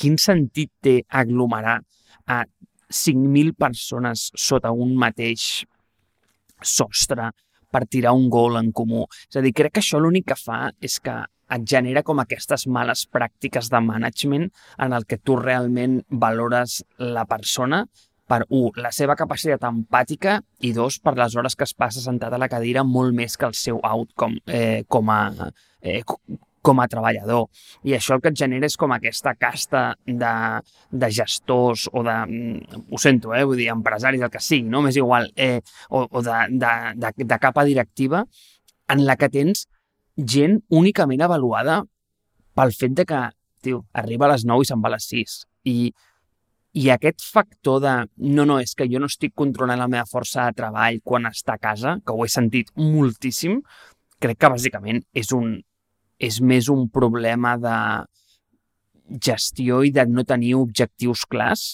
quin 0.00 0.18
sentit 0.18 0.72
té 0.82 0.96
aglomerar 1.08 1.78
a 2.26 2.42
5.000 2.94 3.54
persones 3.58 4.30
sota 4.38 4.72
un 4.72 4.94
mateix 4.96 5.64
sostre 6.62 7.32
per 7.74 7.84
tirar 7.90 8.14
un 8.14 8.28
gol 8.30 8.58
en 8.60 8.70
comú. 8.72 9.04
És 9.28 9.40
a 9.40 9.42
dir, 9.44 9.52
crec 9.56 9.74
que 9.74 9.82
això 9.82 9.98
l'únic 9.98 10.28
que 10.30 10.38
fa 10.38 10.68
és 10.80 11.00
que 11.02 11.18
et 11.54 11.66
genera 11.68 12.02
com 12.06 12.22
aquestes 12.22 12.66
males 12.70 13.04
pràctiques 13.12 13.68
de 13.70 13.80
management 13.84 14.48
en 14.86 14.94
el 14.96 15.04
que 15.06 15.18
tu 15.18 15.36
realment 15.36 16.00
valores 16.08 16.82
la 16.98 17.26
persona, 17.28 17.84
per, 18.28 18.40
un, 18.48 18.70
la 18.80 18.92
seva 18.94 19.16
capacitat 19.18 19.66
empàtica 19.68 20.38
i 20.64 20.72
dos, 20.76 20.98
per 21.02 21.16
les 21.18 21.36
hores 21.36 21.56
que 21.58 21.66
es 21.68 21.74
passa 21.76 22.00
sentat 22.00 22.32
a 22.32 22.40
la 22.40 22.48
cadira 22.48 22.84
molt 22.88 23.14
més 23.16 23.36
que 23.36 23.48
el 23.50 23.56
seu 23.58 23.80
outcome 23.84 24.40
eh, 24.46 24.84
com 24.88 25.10
a 25.12 25.20
eh, 25.82 26.00
com 26.64 26.80
a 26.80 26.88
treballador. 26.88 27.50
I 27.84 27.94
això 27.98 28.16
el 28.16 28.22
que 28.24 28.32
et 28.32 28.40
genera 28.40 28.68
és 28.68 28.78
com 28.80 28.94
aquesta 28.94 29.34
casta 29.36 29.84
de, 30.06 30.32
de 30.90 31.10
gestors 31.12 31.86
o 31.92 32.02
de, 32.06 32.16
mm, 32.24 32.82
ho 32.88 33.00
sento, 33.00 33.34
eh, 33.36 33.44
vull 33.44 33.60
dir, 33.60 33.68
empresaris, 33.74 34.24
el 34.24 34.32
que 34.32 34.40
sigui, 34.40 34.70
no? 34.72 34.80
M'és 34.84 34.96
igual, 35.00 35.28
eh, 35.36 35.60
o, 35.90 36.06
o 36.08 36.24
de, 36.24 36.40
de, 36.64 36.74
de, 37.04 37.12
de 37.24 37.38
capa 37.42 37.66
directiva 37.68 38.24
en 38.88 39.04
la 39.04 39.18
que 39.20 39.28
tens 39.32 39.66
gent 40.16 40.60
únicament 40.70 41.24
avaluada 41.26 41.82
pel 42.54 42.72
fet 42.72 42.96
de 42.96 43.04
que, 43.08 43.20
tio, 43.64 43.84
arriba 43.92 44.28
a 44.28 44.34
les 44.34 44.44
9 44.48 44.64
i 44.64 44.70
se'n 44.70 44.82
va 44.82 44.92
a 44.92 44.94
les 44.96 45.08
6. 45.10 45.36
I, 45.70 45.78
i 46.80 46.88
aquest 46.90 47.22
factor 47.22 47.80
de 47.82 47.94
no, 48.24 48.44
no, 48.44 48.58
és 48.62 48.74
que 48.74 48.88
jo 48.90 49.00
no 49.02 49.10
estic 49.10 49.34
controlant 49.36 49.80
la 49.80 49.90
meva 49.90 50.08
força 50.10 50.48
de 50.48 50.58
treball 50.62 51.00
quan 51.04 51.28
està 51.30 51.58
a 51.58 51.62
casa, 51.62 51.98
que 52.06 52.14
ho 52.14 52.24
he 52.24 52.32
sentit 52.32 52.72
moltíssim, 52.80 53.60
crec 54.22 54.40
que 54.40 54.52
bàsicament 54.52 55.02
és 55.14 55.32
un, 55.36 55.58
és 56.18 56.40
més 56.40 56.68
un 56.72 56.88
problema 56.88 57.56
de 57.60 57.78
gestió 59.20 59.82
i 59.84 59.92
de 59.92 60.06
no 60.08 60.24
tenir 60.24 60.54
objectius 60.56 61.24
clars 61.28 61.64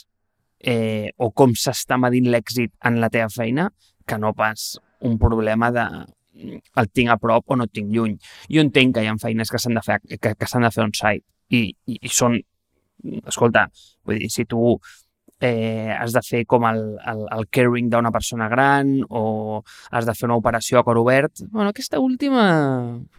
eh, 0.60 1.10
o 1.18 1.30
com 1.30 1.54
s'està 1.54 1.98
medint 2.00 2.28
l'èxit 2.32 2.72
en 2.88 2.98
la 3.00 3.10
teva 3.12 3.30
feina 3.32 3.68
que 4.06 4.18
no 4.18 4.32
pas 4.34 4.72
un 5.06 5.18
problema 5.18 5.70
de 5.72 5.86
el 6.40 6.88
tinc 6.94 7.10
a 7.12 7.18
prop 7.20 7.52
o 7.52 7.56
no 7.56 7.66
tinc 7.66 7.90
lluny. 7.92 8.16
Jo 8.52 8.64
entenc 8.64 8.94
que 8.96 9.04
hi 9.04 9.10
ha 9.10 9.16
feines 9.20 9.50
que 9.50 9.60
s'han 9.60 9.76
de 9.76 9.82
fer, 9.84 9.98
que, 10.08 10.34
que 10.34 10.48
s'han 10.48 10.64
de 10.64 10.70
fer 10.74 10.86
on-site 10.86 11.24
i, 11.50 11.62
i, 11.86 11.98
i 12.00 12.12
són, 12.12 12.38
escolta, 13.26 13.66
vull 14.06 14.20
dir, 14.22 14.30
si 14.32 14.46
tu 14.48 14.78
eh, 15.40 15.90
has 15.96 16.12
de 16.12 16.22
fer 16.24 16.44
com 16.46 16.66
el, 16.68 16.82
el, 17.12 17.24
el 17.36 17.48
caring 17.52 17.88
d'una 17.92 18.12
persona 18.12 18.48
gran 18.52 18.98
o 19.08 19.62
has 19.90 20.06
de 20.06 20.14
fer 20.14 20.28
una 20.28 20.38
operació 20.40 20.80
a 20.80 20.84
cor 20.84 21.00
obert. 21.00 21.42
Bueno, 21.48 21.70
aquesta 21.70 22.00
última... 22.00 22.44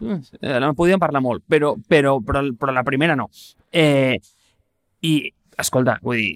Eh, 0.00 0.58
no 0.62 0.72
podíem 0.78 1.02
parlar 1.02 1.22
molt, 1.24 1.44
però, 1.48 1.74
però, 1.76 2.16
però, 2.24 2.44
però 2.58 2.74
la 2.74 2.86
primera 2.86 3.18
no. 3.18 3.28
Eh, 3.72 4.18
I, 5.02 5.14
escolta, 5.58 5.98
vull 6.02 6.22
dir, 6.22 6.32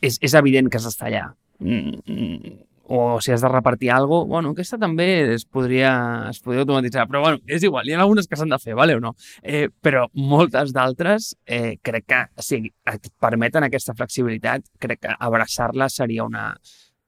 és, 0.00 0.18
és 0.18 0.34
evident 0.38 0.70
que 0.70 0.80
has 0.80 0.88
d'estar 0.88 1.10
allà. 1.10 1.26
Mm, 1.62 2.00
mm, 2.08 2.58
o 2.94 3.20
si 3.22 3.32
has 3.32 3.40
de 3.40 3.48
repartir 3.48 3.90
alguna 3.90 4.20
cosa, 4.20 4.28
bueno, 4.28 4.50
aquesta 4.52 4.76
també 4.76 5.06
es 5.32 5.46
podria, 5.48 5.92
es 6.28 6.42
podria 6.44 6.66
automatitzar, 6.66 7.06
però 7.08 7.22
bueno, 7.24 7.38
és 7.48 7.64
igual, 7.64 7.88
hi 7.88 7.94
ha 7.96 8.02
algunes 8.04 8.28
que 8.28 8.36
s'han 8.36 8.52
de 8.52 8.58
fer, 8.60 8.74
vale 8.76 8.98
o 8.98 9.00
no? 9.00 9.14
Eh, 9.40 9.70
però 9.80 10.02
moltes 10.12 10.74
d'altres 10.76 11.30
eh, 11.46 11.78
crec 11.80 12.04
que 12.12 12.20
si 12.44 12.58
et 12.92 13.08
permeten 13.16 13.64
aquesta 13.64 13.96
flexibilitat, 13.96 14.68
crec 14.78 15.06
que 15.06 15.14
abraçar-la 15.18 15.88
seria 15.88 16.26
una, 16.28 16.50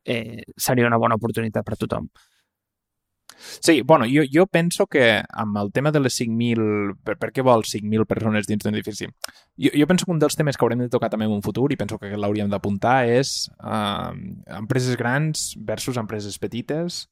eh, 0.08 0.40
seria 0.56 0.88
una 0.88 0.96
bona 1.02 1.20
oportunitat 1.20 1.68
per 1.68 1.76
a 1.76 1.82
tothom. 1.84 2.08
Sí, 3.36 3.82
bueno, 3.82 4.06
jo, 4.08 4.22
jo 4.30 4.46
penso 4.46 4.86
que 4.86 5.22
amb 5.28 5.58
el 5.58 5.72
tema 5.72 5.92
de 5.92 6.00
les 6.00 6.18
5.000... 6.20 6.96
Per, 7.04 7.16
per 7.20 7.30
què 7.34 7.44
vols 7.44 7.74
5.000 7.74 8.06
persones 8.08 8.48
dins 8.48 8.64
d'un 8.64 8.74
edifici? 8.74 9.08
Jo, 9.60 9.72
jo 9.74 9.88
penso 9.90 10.06
que 10.06 10.14
un 10.14 10.22
dels 10.22 10.36
temes 10.38 10.56
que 10.56 10.64
haurem 10.64 10.84
de 10.84 10.90
tocar 10.92 11.10
també 11.12 11.28
en 11.28 11.34
un 11.36 11.44
futur, 11.44 11.70
i 11.72 11.78
penso 11.80 11.98
que 11.98 12.14
l'hauríem 12.16 12.50
d'apuntar, 12.52 13.02
és 13.10 13.50
uh, 13.58 14.12
empreses 14.60 14.98
grans 15.00 15.52
versus 15.60 16.00
empreses 16.00 16.38
petites 16.38 17.04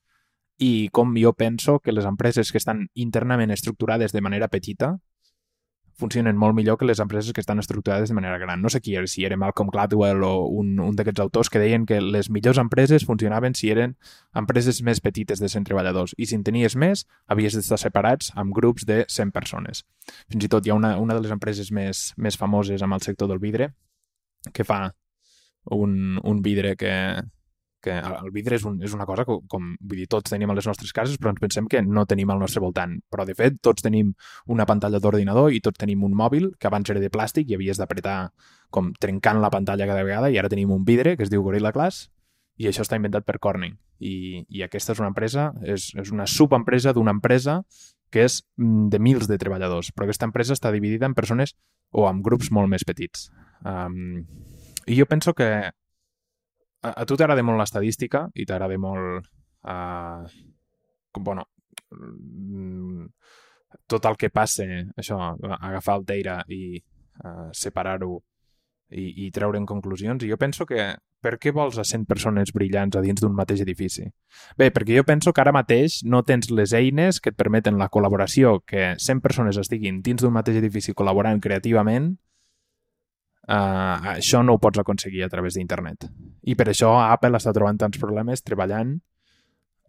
i 0.63 0.89
com 0.95 1.15
jo 1.19 1.33
penso 1.35 1.81
que 1.81 1.93
les 1.93 2.07
empreses 2.07 2.53
que 2.53 2.61
estan 2.61 2.87
internament 2.95 3.51
estructurades 3.51 4.13
de 4.13 4.21
manera 4.23 4.49
petita 4.49 4.97
funcionen 5.99 6.37
molt 6.37 6.55
millor 6.57 6.79
que 6.79 6.87
les 6.89 7.01
empreses 7.01 7.33
que 7.33 7.41
estan 7.41 7.59
estructurades 7.59 8.09
de 8.09 8.15
manera 8.15 8.39
gran. 8.39 8.63
No 8.63 8.71
sé 8.71 8.81
qui 8.81 8.95
era, 8.97 9.07
si 9.07 9.25
era 9.25 9.37
Malcolm 9.37 9.71
Gladwell 9.71 10.23
o 10.25 10.47
un, 10.47 10.79
un 10.81 10.97
d'aquests 10.97 11.21
autors 11.25 11.51
que 11.51 11.61
deien 11.63 11.87
que 11.87 12.01
les 12.01 12.31
millors 12.31 12.59
empreses 12.59 13.07
funcionaven 13.09 13.55
si 13.59 13.71
eren 13.71 13.97
empreses 14.35 14.83
més 14.83 15.03
petites 15.05 15.41
de 15.41 15.51
100 15.53 15.69
treballadors 15.69 16.17
i 16.17 16.27
si 16.27 16.39
en 16.39 16.45
tenies 16.47 16.77
més 16.77 17.07
havies 17.27 17.57
d'estar 17.59 17.81
separats 17.81 18.33
amb 18.37 18.55
grups 18.57 18.87
de 18.89 19.05
100 19.09 19.33
persones. 19.33 19.85
Fins 20.31 20.45
i 20.45 20.51
tot 20.53 20.67
hi 20.67 20.73
ha 20.73 20.79
una, 20.79 20.97
una 20.99 21.15
de 21.15 21.25
les 21.25 21.35
empreses 21.35 21.71
més, 21.73 22.11
més 22.17 22.39
famoses 22.39 22.83
amb 22.83 22.99
el 22.99 23.05
sector 23.05 23.31
del 23.31 23.43
vidre 23.43 23.73
que 24.53 24.65
fa 24.65 24.89
un, 25.71 26.19
un 26.23 26.43
vidre 26.43 26.75
que, 26.77 26.93
que 27.83 27.99
el 27.99 28.31
vidre 28.35 28.57
és, 28.57 28.65
un, 28.69 28.79
és 28.85 28.95
una 28.95 29.07
cosa 29.09 29.27
com, 29.29 29.43
com, 29.51 29.73
vull 29.81 30.01
dir, 30.01 30.07
tots 30.11 30.31
tenim 30.31 30.51
a 30.53 30.57
les 30.57 30.69
nostres 30.71 30.95
cases, 30.95 31.19
però 31.21 31.33
ens 31.35 31.43
pensem 31.43 31.69
que 31.71 31.83
no 31.83 32.07
tenim 32.09 32.31
al 32.31 32.41
nostre 32.43 32.63
voltant. 32.63 32.95
Però, 33.11 33.27
de 33.29 33.35
fet, 33.39 33.59
tots 33.61 33.85
tenim 33.85 34.15
una 34.55 34.67
pantalla 34.69 35.01
d'ordinador 35.03 35.53
i 35.53 35.61
tots 35.65 35.83
tenim 35.83 36.05
un 36.07 36.17
mòbil 36.19 36.53
que 36.59 36.71
abans 36.71 36.91
era 36.95 37.03
de 37.03 37.11
plàstic 37.13 37.51
i 37.51 37.59
havies 37.59 37.81
d'apretar 37.83 38.17
com 38.73 38.93
trencant 38.95 39.43
la 39.43 39.51
pantalla 39.53 39.89
cada 39.91 40.07
vegada 40.07 40.31
i 40.31 40.39
ara 40.41 40.51
tenim 40.53 40.71
un 40.73 40.87
vidre 40.89 41.17
que 41.17 41.27
es 41.27 41.33
diu 41.33 41.43
Gorilla 41.45 41.75
Glass 41.75 42.07
i 42.57 42.69
això 42.69 42.85
està 42.87 42.97
inventat 42.97 43.27
per 43.27 43.41
Corning. 43.43 43.77
I, 44.03 44.45
i 44.51 44.65
aquesta 44.65 44.95
és 44.95 45.03
una 45.03 45.11
empresa, 45.13 45.51
és, 45.63 45.91
és 45.99 46.11
una 46.15 46.27
subempresa 46.27 46.95
d'una 46.95 47.15
empresa 47.15 47.61
que 48.13 48.27
és 48.27 48.43
mm, 48.61 48.89
de 48.93 49.01
mils 49.03 49.29
de 49.31 49.39
treballadors, 49.41 49.93
però 49.93 50.07
aquesta 50.07 50.29
empresa 50.29 50.57
està 50.57 50.73
dividida 50.75 51.09
en 51.09 51.15
persones 51.19 51.55
o 51.93 52.09
en 52.09 52.23
grups 52.25 52.51
molt 52.53 52.71
més 52.73 52.85
petits. 52.89 53.31
Um, 53.65 54.25
I 54.87 54.99
jo 54.99 55.07
penso 55.07 55.35
que 55.39 55.49
a, 56.83 56.93
a 56.93 57.07
tu 57.07 57.17
t'agrada 57.17 57.45
molt 57.47 57.63
l'estadística 57.63 58.27
i 58.35 58.47
t'agrada 58.49 58.79
molt 58.81 59.27
uh, 59.63 60.27
com, 61.13 61.25
bueno, 61.25 61.47
mm, 61.95 63.07
tot 63.89 64.09
el 64.11 64.19
que 64.19 64.31
passe, 64.31 64.67
això, 64.99 65.19
agafar 65.61 65.97
el 66.01 66.05
teira 66.09 66.41
i 66.53 66.77
uh, 66.77 67.49
separar-ho 67.57 68.19
i, 68.93 69.27
i 69.27 69.31
treure'n 69.33 69.67
conclusions. 69.67 70.23
I 70.23 70.31
jo 70.31 70.39
penso 70.41 70.67
que 70.69 70.93
per 71.23 71.37
què 71.39 71.53
vols 71.55 71.79
a 71.79 71.85
100 71.87 72.05
persones 72.11 72.51
brillants 72.53 72.99
a 72.99 73.03
dins 73.05 73.23
d'un 73.23 73.35
mateix 73.37 73.63
edifici? 73.63 74.09
Bé, 74.59 74.73
perquè 74.75 74.99
jo 74.99 75.07
penso 75.09 75.33
que 75.33 75.41
ara 75.41 75.55
mateix 75.55 76.01
no 76.05 76.25
tens 76.27 76.51
les 76.51 76.75
eines 76.75 77.21
que 77.23 77.31
et 77.31 77.39
permeten 77.39 77.79
la 77.79 77.89
col·laboració, 77.93 78.59
que 78.67 78.93
100 78.99 79.23
persones 79.25 79.61
estiguin 79.61 80.03
dins 80.03 80.23
d'un 80.23 80.35
mateix 80.35 80.59
edifici 80.61 80.97
col·laborant 80.99 81.41
creativament, 81.41 82.17
Uh, 83.43 84.15
això 84.15 84.39
no 84.47 84.55
ho 84.55 84.61
pots 84.63 84.79
aconseguir 84.79 85.25
a 85.25 85.31
través 85.31 85.57
d'internet. 85.59 86.07
I 86.47 86.55
per 86.55 86.69
això 86.71 86.93
Apple 87.01 87.39
està 87.41 87.55
trobant 87.55 87.81
tants 87.81 87.99
problemes 87.99 88.45
treballant 88.47 88.93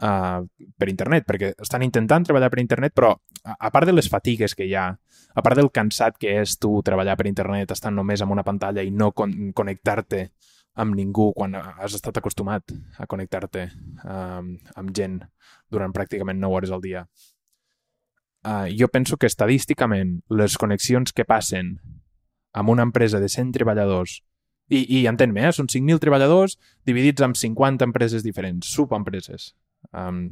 uh, 0.01 0.41
per 0.77 0.89
internet, 0.89 1.27
perquè 1.27 1.51
estan 1.61 1.85
intentant 1.85 2.25
treballar 2.25 2.49
per 2.49 2.63
internet, 2.63 2.95
però 2.97 3.11
a, 3.13 3.57
a 3.59 3.71
part 3.73 3.89
de 3.89 3.93
les 3.93 4.09
fatigues 4.09 4.57
que 4.57 4.65
hi 4.65 4.73
ha, 4.73 4.87
a 4.89 5.45
part 5.45 5.59
del 5.59 5.69
cansat 5.73 6.17
que 6.17 6.33
és 6.41 6.57
tu 6.57 6.79
treballar 6.85 7.17
per 7.19 7.29
internet 7.29 7.75
estant 7.75 7.95
només 7.95 8.25
amb 8.25 8.33
una 8.33 8.45
pantalla 8.47 8.81
i 8.81 8.91
no 8.91 9.11
con 9.13 9.53
connectar-te 9.53 10.27
amb 10.81 10.97
ningú 10.97 11.29
quan 11.37 11.53
has 11.53 11.93
estat 11.93 12.17
acostumat 12.17 12.73
a 12.97 13.05
connectar-te 13.05 13.67
uh, 13.69 14.41
amb 14.41 14.93
gent 14.97 15.19
durant 15.69 15.93
pràcticament 15.93 16.41
9 16.41 16.57
hores 16.57 16.73
al 16.73 16.81
dia. 16.81 17.05
Uh, 18.43 18.65
jo 18.73 18.89
penso 18.91 19.15
que 19.15 19.29
estadísticament 19.29 20.17
les 20.33 20.57
connexions 20.57 21.13
que 21.13 21.23
passen 21.23 21.77
amb 22.53 22.69
una 22.69 22.85
empresa 22.85 23.19
de 23.19 23.29
100 23.29 23.51
treballadors, 23.57 24.19
i, 24.69 24.99
i 24.99 25.03
entén-me, 25.09 25.43
eh? 25.47 25.51
són 25.55 25.67
5.000 25.71 26.01
treballadors 26.01 26.55
dividits 26.87 27.23
en 27.25 27.35
50 27.35 27.85
empreses 27.89 28.23
diferents, 28.23 28.69
subempreses. 28.73 29.51
Um, 29.91 30.29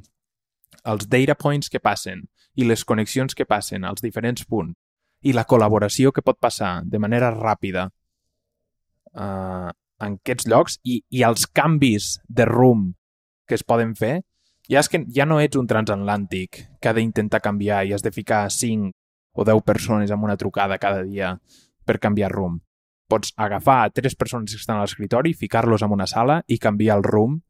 els 0.87 1.07
data 1.11 1.35
points 1.35 1.69
que 1.69 1.81
passen 1.83 2.23
i 2.55 2.65
les 2.65 2.85
connexions 2.87 3.35
que 3.35 3.45
passen 3.45 3.85
als 3.85 4.01
diferents 4.03 4.45
punts 4.47 4.77
i 5.21 5.35
la 5.35 5.45
col·laboració 5.45 6.11
que 6.15 6.23
pot 6.25 6.39
passar 6.41 6.81
de 6.87 6.99
manera 6.99 7.29
ràpida 7.35 7.89
uh, 9.13 9.69
en 10.01 10.17
aquests 10.17 10.47
llocs 10.49 10.79
i, 10.83 11.01
i 11.13 11.21
els 11.27 11.45
canvis 11.45 12.15
de 12.27 12.47
rumb 12.49 12.95
que 13.47 13.57
es 13.59 13.65
poden 13.67 13.93
fer, 13.99 14.21
ja 14.71 14.79
és 14.81 14.89
que 14.89 15.03
ja 15.13 15.27
no 15.27 15.41
ets 15.43 15.59
un 15.59 15.67
transatlàntic 15.67 16.63
que 16.81 16.89
ha 16.89 16.95
d'intentar 16.95 17.41
canviar 17.43 17.83
i 17.85 17.93
has 17.93 18.05
de 18.05 18.13
ficar 18.15 18.45
5 18.49 18.89
o 19.35 19.45
10 19.45 19.61
persones 19.67 20.11
amb 20.11 20.25
una 20.25 20.37
trucada 20.39 20.79
cada 20.81 21.03
dia 21.03 21.35
per 21.91 21.99
canviar 21.99 22.31
rumb. 22.31 22.61
Pots 23.11 23.33
agafar 23.35 23.91
tres 23.91 24.15
persones 24.15 24.55
que 24.55 24.61
estan 24.61 24.79
a 24.79 24.85
l'escritori, 24.85 25.33
ficar-los 25.35 25.83
en 25.83 25.91
una 25.91 26.07
sala 26.07 26.41
i 26.47 26.61
canviar 26.63 26.95
el 27.01 27.03
rumb 27.03 27.41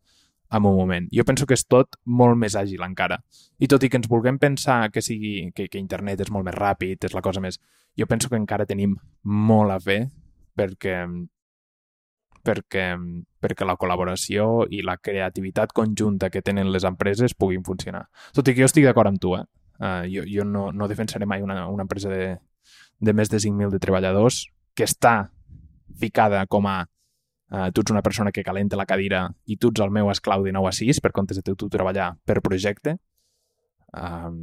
en 0.52 0.66
un 0.66 0.76
moment. 0.76 1.08
Jo 1.14 1.24
penso 1.24 1.46
que 1.46 1.54
és 1.56 1.64
tot 1.70 2.00
molt 2.04 2.40
més 2.42 2.58
àgil 2.58 2.82
encara. 2.84 3.22
I 3.62 3.70
tot 3.72 3.86
i 3.86 3.90
que 3.90 4.02
ens 4.02 4.10
vulguem 4.10 4.40
pensar 4.42 4.90
que 4.92 5.04
sigui 5.06 5.52
que, 5.56 5.70
que 5.70 5.80
internet 5.80 6.26
és 6.26 6.34
molt 6.34 6.50
més 6.50 6.58
ràpid, 6.58 7.06
és 7.06 7.14
la 7.14 7.22
cosa 7.22 7.44
més... 7.44 7.62
Jo 8.00 8.08
penso 8.08 8.30
que 8.32 8.40
encara 8.40 8.66
tenim 8.66 8.96
molt 9.24 9.72
a 9.72 9.80
fer 9.80 10.02
perquè 10.58 10.98
perquè, 12.42 12.86
perquè 13.44 13.66
la 13.68 13.78
col·laboració 13.78 14.66
i 14.74 14.82
la 14.82 14.98
creativitat 14.98 15.76
conjunta 15.78 16.32
que 16.34 16.42
tenen 16.42 16.72
les 16.74 16.88
empreses 16.90 17.36
puguin 17.38 17.62
funcionar. 17.64 18.08
Tot 18.34 18.48
i 18.48 18.56
que 18.56 18.64
jo 18.64 18.70
estic 18.72 18.88
d'acord 18.88 19.12
amb 19.12 19.22
tu, 19.22 19.36
eh? 19.38 19.46
Uh, 19.82 20.06
jo, 20.10 20.24
jo 20.30 20.46
no, 20.46 20.70
no 20.74 20.88
defensaré 20.90 21.26
mai 21.26 21.42
una, 21.42 21.68
una 21.70 21.86
empresa 21.86 22.10
de, 22.10 22.36
de 23.02 23.14
més 23.18 23.30
de 23.30 23.42
5.000 23.42 23.74
de 23.74 23.82
treballadors 23.82 24.46
que 24.78 24.86
està 24.88 25.32
ficada 26.00 26.46
com 26.48 26.68
a 26.70 26.78
uh, 26.86 27.70
tu 27.74 27.84
ets 27.84 27.94
una 27.94 28.04
persona 28.06 28.32
que 28.32 28.46
calenta 28.46 28.80
la 28.80 28.88
cadira 28.90 29.26
i 29.46 29.58
tu 29.58 29.74
ets 29.74 29.84
el 29.84 29.94
meu 29.94 30.12
esclau 30.14 30.46
de 30.46 30.54
9 30.56 30.70
a 30.70 30.76
6 30.78 31.02
per 31.04 31.12
comptes 31.16 31.42
de 31.42 31.56
tu 31.56 31.70
treballar 31.70 32.14
per 32.26 32.40
projecte 32.46 32.96
um, 33.98 34.40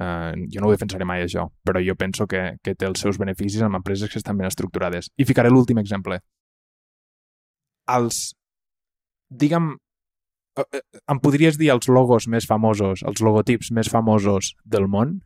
uh, 0.00 0.34
jo 0.52 0.60
no 0.60 0.68
ho 0.68 0.74
defensaré 0.74 1.06
mai 1.08 1.24
això 1.24 1.48
però 1.64 1.82
jo 1.84 1.96
penso 1.96 2.26
que, 2.26 2.58
que 2.62 2.74
té 2.74 2.88
els 2.90 3.00
seus 3.00 3.18
beneficis 3.22 3.62
amb 3.62 3.80
empreses 3.80 4.10
que 4.10 4.20
estan 4.20 4.36
ben 4.36 4.50
estructurades. 4.50 5.10
I 5.16 5.24
ficaré 5.28 5.50
l'últim 5.50 5.78
exemple. 5.78 6.20
Els 7.90 8.32
digue'm, 9.32 9.72
eh, 10.60 10.82
em 11.10 11.20
podries 11.22 11.58
dir 11.58 11.72
els 11.74 11.88
logos 11.88 12.28
més 12.28 12.46
famosos, 12.46 13.02
els 13.02 13.22
logotips 13.24 13.72
més 13.72 13.90
famosos 13.90 14.54
del 14.64 14.88
món 14.88 15.20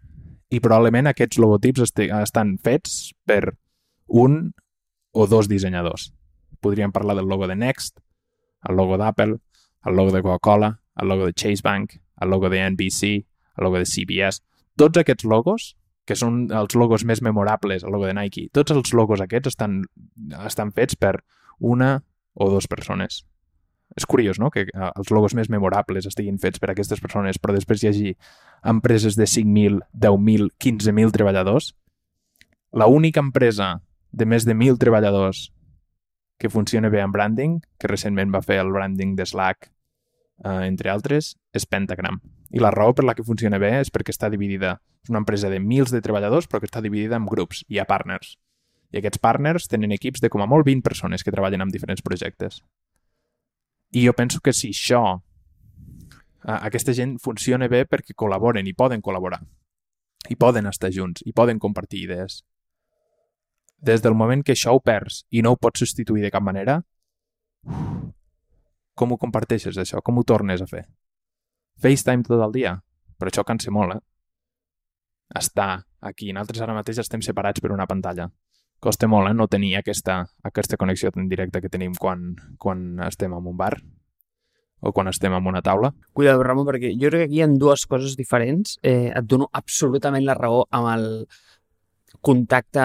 i 0.51 0.61
probablement 0.63 1.11
aquests 1.11 1.41
logotips 1.43 1.93
estan 2.07 2.57
fets 2.63 3.13
per 3.27 3.57
un 4.07 4.53
o 5.13 5.27
dos 5.27 5.49
dissenyadors. 5.49 6.13
Podríem 6.61 6.93
parlar 6.93 7.17
del 7.17 7.29
logo 7.29 7.49
de 7.49 7.57
Next, 7.57 7.99
el 8.69 8.77
logo 8.77 8.99
d'Apple, 8.99 9.39
el 9.87 9.97
logo 9.97 10.13
de 10.13 10.23
Coca-Cola, 10.23 10.81
el 11.01 11.09
logo 11.09 11.27
de 11.27 11.33
Chase 11.33 11.63
Bank, 11.65 11.99
el 12.21 12.31
logo 12.31 12.51
de 12.51 12.63
NBC, 12.71 13.03
el 13.57 13.65
logo 13.65 13.79
de 13.79 13.87
CBS. 13.87 14.43
Tots 14.77 14.99
aquests 14.99 15.25
logos, 15.25 15.75
que 16.07 16.17
són 16.17 16.47
els 16.55 16.77
logos 16.79 17.05
més 17.05 17.23
memorables, 17.23 17.83
el 17.83 17.93
logo 17.93 18.07
de 18.07 18.15
Nike, 18.15 18.49
tots 18.55 18.75
els 18.75 18.93
logos 18.95 19.21
aquests 19.21 19.55
estan, 19.55 19.81
estan 20.47 20.71
fets 20.73 20.97
per 20.97 21.19
una 21.59 22.05
o 22.35 22.51
dues 22.51 22.69
persones. 22.69 23.25
És 23.95 24.07
curiós, 24.07 24.41
no?, 24.43 24.51
que 24.51 24.67
eh, 24.67 24.91
els 24.97 25.11
logos 25.15 25.37
més 25.39 25.51
memorables 25.53 26.09
estiguin 26.09 26.41
fets 26.43 26.59
per 26.59 26.73
aquestes 26.73 27.01
persones, 27.01 27.39
però 27.39 27.55
després 27.55 27.83
hi 27.83 27.91
hagi 27.91 28.15
empreses 28.67 29.17
de 29.17 29.29
5.000, 29.31 29.85
10.000, 29.95 30.51
15.000 30.59 31.15
treballadors. 31.15 31.75
La 32.73 32.89
única 32.91 33.23
empresa 33.23 33.81
de 34.11 34.27
més 34.27 34.45
de 34.45 34.57
1.000 34.57 34.81
treballadors 34.83 35.51
que 36.39 36.51
funciona 36.51 36.91
bé 36.93 37.01
en 37.01 37.13
branding, 37.13 37.61
que 37.79 37.89
recentment 37.89 38.35
va 38.35 38.43
fer 38.45 38.59
el 38.61 38.73
branding 38.73 39.15
de 39.17 39.25
Slack, 39.25 39.71
eh, 40.45 40.67
entre 40.67 40.91
altres, 40.91 41.37
és 41.53 41.67
Pentagram. 41.67 42.21
I 42.51 42.61
la 42.61 42.71
raó 42.71 42.95
per 42.95 43.05
la 43.05 43.15
que 43.15 43.25
funciona 43.25 43.59
bé 43.59 43.73
és 43.81 43.91
perquè 43.91 44.13
està 44.13 44.31
dividida. 44.31 44.77
És 45.03 45.11
una 45.11 45.23
empresa 45.23 45.49
de 45.51 45.61
mils 45.61 45.93
de 45.93 46.03
treballadors, 46.03 46.47
però 46.49 46.61
que 46.61 46.69
està 46.69 46.83
dividida 46.83 47.17
en 47.17 47.27
grups. 47.27 47.65
Hi 47.69 47.79
ha 47.79 47.89
partners. 47.89 48.37
I 48.93 49.01
aquests 49.01 49.19
partners 49.19 49.67
tenen 49.69 49.93
equips 49.93 50.23
de 50.23 50.31
com 50.31 50.43
a 50.43 50.47
molt 50.47 50.67
20 50.67 50.85
persones 50.85 51.25
que 51.25 51.33
treballen 51.35 51.65
en 51.65 51.73
diferents 51.73 52.03
projectes. 52.03 52.63
I 53.93 54.07
jo 54.07 54.13
penso 54.13 54.41
que 54.41 54.53
si 54.53 54.73
això, 54.75 55.03
aquesta 56.43 56.95
gent 56.95 57.17
funciona 57.23 57.69
bé 57.69 57.85
perquè 57.87 58.17
col·laboren 58.19 58.67
i 58.67 58.75
poden 58.75 59.03
col·laborar. 59.03 59.41
I 60.29 60.37
poden 60.37 60.67
estar 60.67 60.91
junts, 60.91 61.23
i 61.27 61.33
poden 61.33 61.61
compartir 61.63 62.03
idees. 62.05 62.43
Des 63.79 64.03
del 64.03 64.17
moment 64.19 64.43
que 64.43 64.57
això 64.57 64.75
ho 64.75 64.81
perds 64.81 65.25
i 65.31 65.43
no 65.43 65.53
ho 65.53 65.61
pots 65.61 65.85
substituir 65.85 66.25
de 66.25 66.33
cap 66.35 66.43
manera, 66.43 66.81
com 68.97 69.13
ho 69.13 69.19
comparteixes, 69.21 69.77
això? 69.77 70.01
Com 70.03 70.19
ho 70.19 70.25
tornes 70.25 70.63
a 70.63 70.67
fer? 70.67 70.87
FaceTime 71.83 72.25
tot 72.25 72.41
el 72.41 72.55
dia? 72.55 72.73
Però 73.21 73.31
això 73.31 73.45
cansa 73.45 73.71
molt, 73.71 73.99
eh? 73.99 74.01
Estar 75.37 75.85
aquí. 76.01 76.33
Nosaltres 76.33 76.63
ara 76.65 76.75
mateix 76.75 77.03
estem 77.03 77.23
separats 77.23 77.61
per 77.61 77.75
una 77.75 77.87
pantalla 77.87 78.31
costa 78.81 79.09
molt 79.09 79.31
eh, 79.31 79.35
no 79.35 79.49
tenir 79.49 79.77
aquesta, 79.79 80.23
aquesta 80.45 80.79
connexió 80.81 81.13
tan 81.13 81.29
directa 81.29 81.61
que 81.61 81.73
tenim 81.73 81.95
quan, 81.99 82.35
quan 82.59 83.01
estem 83.07 83.35
en 83.35 83.47
un 83.53 83.57
bar 83.57 83.77
o 84.81 84.93
quan 84.93 85.09
estem 85.09 85.33
en 85.33 85.47
una 85.47 85.63
taula. 85.65 85.93
Cuidado, 86.13 86.43
Ramon, 86.45 86.67
perquè 86.69 86.93
jo 86.95 87.11
crec 87.11 87.25
que 87.25 87.29
aquí 87.31 87.41
hi 87.41 87.45
ha 87.45 87.49
dues 87.49 87.87
coses 87.89 88.17
diferents. 88.19 88.77
Eh, 88.83 89.09
et 89.09 89.25
dono 89.25 89.49
absolutament 89.53 90.27
la 90.27 90.37
raó 90.37 90.67
amb 90.71 90.91
el 90.93 91.07
contacte 92.21 92.85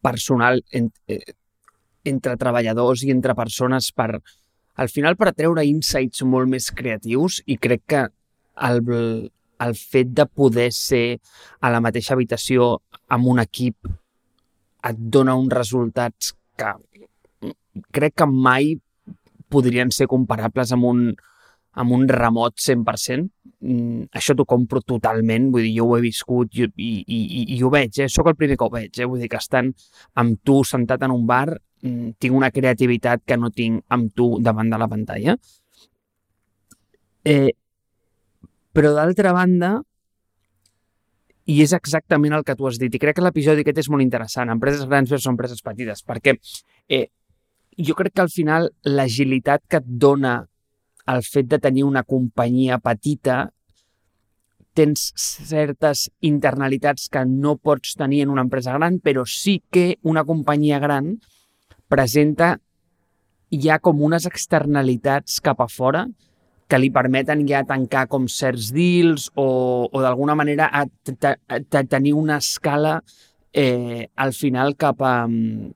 personal 0.00 0.62
en, 0.72 0.90
eh, 1.08 1.34
entre 2.04 2.36
treballadors 2.40 3.04
i 3.04 3.12
entre 3.12 3.36
persones 3.36 3.90
per, 3.92 4.22
al 4.80 4.88
final, 4.88 5.16
per 5.16 5.34
treure 5.36 5.66
insights 5.66 6.24
molt 6.24 6.48
més 6.48 6.70
creatius 6.72 7.42
i 7.46 7.58
crec 7.60 7.84
que 7.86 8.04
el, 8.68 8.80
el 9.60 9.74
fet 9.76 10.14
de 10.16 10.26
poder 10.26 10.70
ser 10.72 11.20
a 11.60 11.70
la 11.70 11.82
mateixa 11.84 12.14
habitació 12.16 12.78
amb 13.08 13.28
un 13.28 13.42
equip 13.42 13.76
et 14.88 15.02
dona 15.16 15.36
uns 15.38 15.52
resultats 15.52 16.34
que 16.58 16.72
crec 17.94 18.16
que 18.18 18.26
mai 18.26 18.74
podrien 19.50 19.90
ser 19.94 20.06
comparables 20.10 20.72
amb 20.74 20.86
un, 20.86 21.02
amb 21.72 21.94
un 21.96 22.06
remot 22.08 22.58
100%. 22.58 23.28
Mm, 23.60 24.08
això 24.16 24.34
t'ho 24.36 24.46
compro 24.48 24.80
totalment, 24.80 25.50
vull 25.52 25.66
dir, 25.66 25.74
jo 25.76 25.88
ho 25.88 25.96
he 25.98 26.04
viscut 26.04 26.54
i, 26.56 26.68
i, 26.70 26.90
i, 27.04 27.42
i 27.56 27.62
ho 27.62 27.70
veig, 27.72 27.98
eh? 28.00 28.08
sóc 28.08 28.30
el 28.30 28.38
primer 28.38 28.56
que 28.56 28.66
ho 28.66 28.72
veig, 28.72 28.94
eh? 28.96 29.08
vull 29.08 29.20
dir 29.20 29.28
que 29.32 29.40
estan 29.40 29.72
amb 30.22 30.40
tu 30.46 30.62
sentat 30.64 31.04
en 31.04 31.14
un 31.14 31.26
bar 31.28 31.48
mm, 31.52 32.16
tinc 32.22 32.36
una 32.36 32.52
creativitat 32.54 33.26
que 33.26 33.36
no 33.36 33.52
tinc 33.52 33.84
amb 33.92 34.14
tu 34.16 34.32
davant 34.40 34.72
de 34.72 34.80
la 34.80 34.88
pantalla. 34.88 35.36
Eh, 37.28 37.52
però 38.72 38.94
d'altra 38.96 39.34
banda, 39.36 39.74
i 41.50 41.56
és 41.64 41.72
exactament 41.74 42.36
el 42.36 42.44
que 42.46 42.54
tu 42.56 42.68
has 42.68 42.78
dit. 42.78 42.94
I 42.94 43.00
crec 43.02 43.18
que 43.18 43.24
l'episodi 43.24 43.64
aquest 43.64 43.82
és 43.82 43.88
molt 43.90 44.04
interessant. 44.04 44.52
Empreses 44.52 44.86
grans 44.86 45.10
versus 45.10 45.30
empreses 45.30 45.62
petites. 45.66 46.04
Perquè 46.06 46.36
eh, 46.88 47.06
jo 47.78 47.96
crec 47.98 48.14
que 48.14 48.24
al 48.24 48.32
final 48.32 48.70
l'agilitat 48.86 49.64
que 49.68 49.80
et 49.80 49.88
dona 50.04 50.36
el 51.10 51.24
fet 51.26 51.48
de 51.50 51.58
tenir 51.58 51.86
una 51.88 52.04
companyia 52.06 52.78
petita 52.78 53.48
tens 54.78 55.08
certes 55.18 56.06
internalitats 56.22 57.08
que 57.10 57.24
no 57.26 57.56
pots 57.58 57.96
tenir 57.98 58.22
en 58.22 58.30
una 58.30 58.44
empresa 58.46 58.76
gran, 58.76 59.00
però 59.02 59.24
sí 59.26 59.58
que 59.70 59.98
una 60.06 60.22
companyia 60.24 60.78
gran 60.78 61.16
presenta 61.90 62.60
ja 63.50 63.80
com 63.82 64.04
unes 64.06 64.28
externalitats 64.30 65.40
cap 65.42 65.60
a 65.60 65.66
fora 65.66 66.06
que 66.70 66.78
li 66.78 66.92
permeten 66.94 67.42
ja 67.48 67.64
tancar 67.66 68.06
com 68.10 68.28
certs 68.30 68.70
deals 68.74 69.28
o, 69.34 69.88
o 69.90 70.02
d'alguna 70.04 70.36
manera 70.38 70.70
a, 70.70 70.84
a, 70.86 71.34
a 71.58 71.82
tenir 71.90 72.14
una 72.14 72.38
escala 72.38 73.00
eh, 73.52 74.06
al 74.14 74.32
final 74.32 74.76
cap 74.78 75.02
a, 75.02 75.14
Mm, 75.26 75.72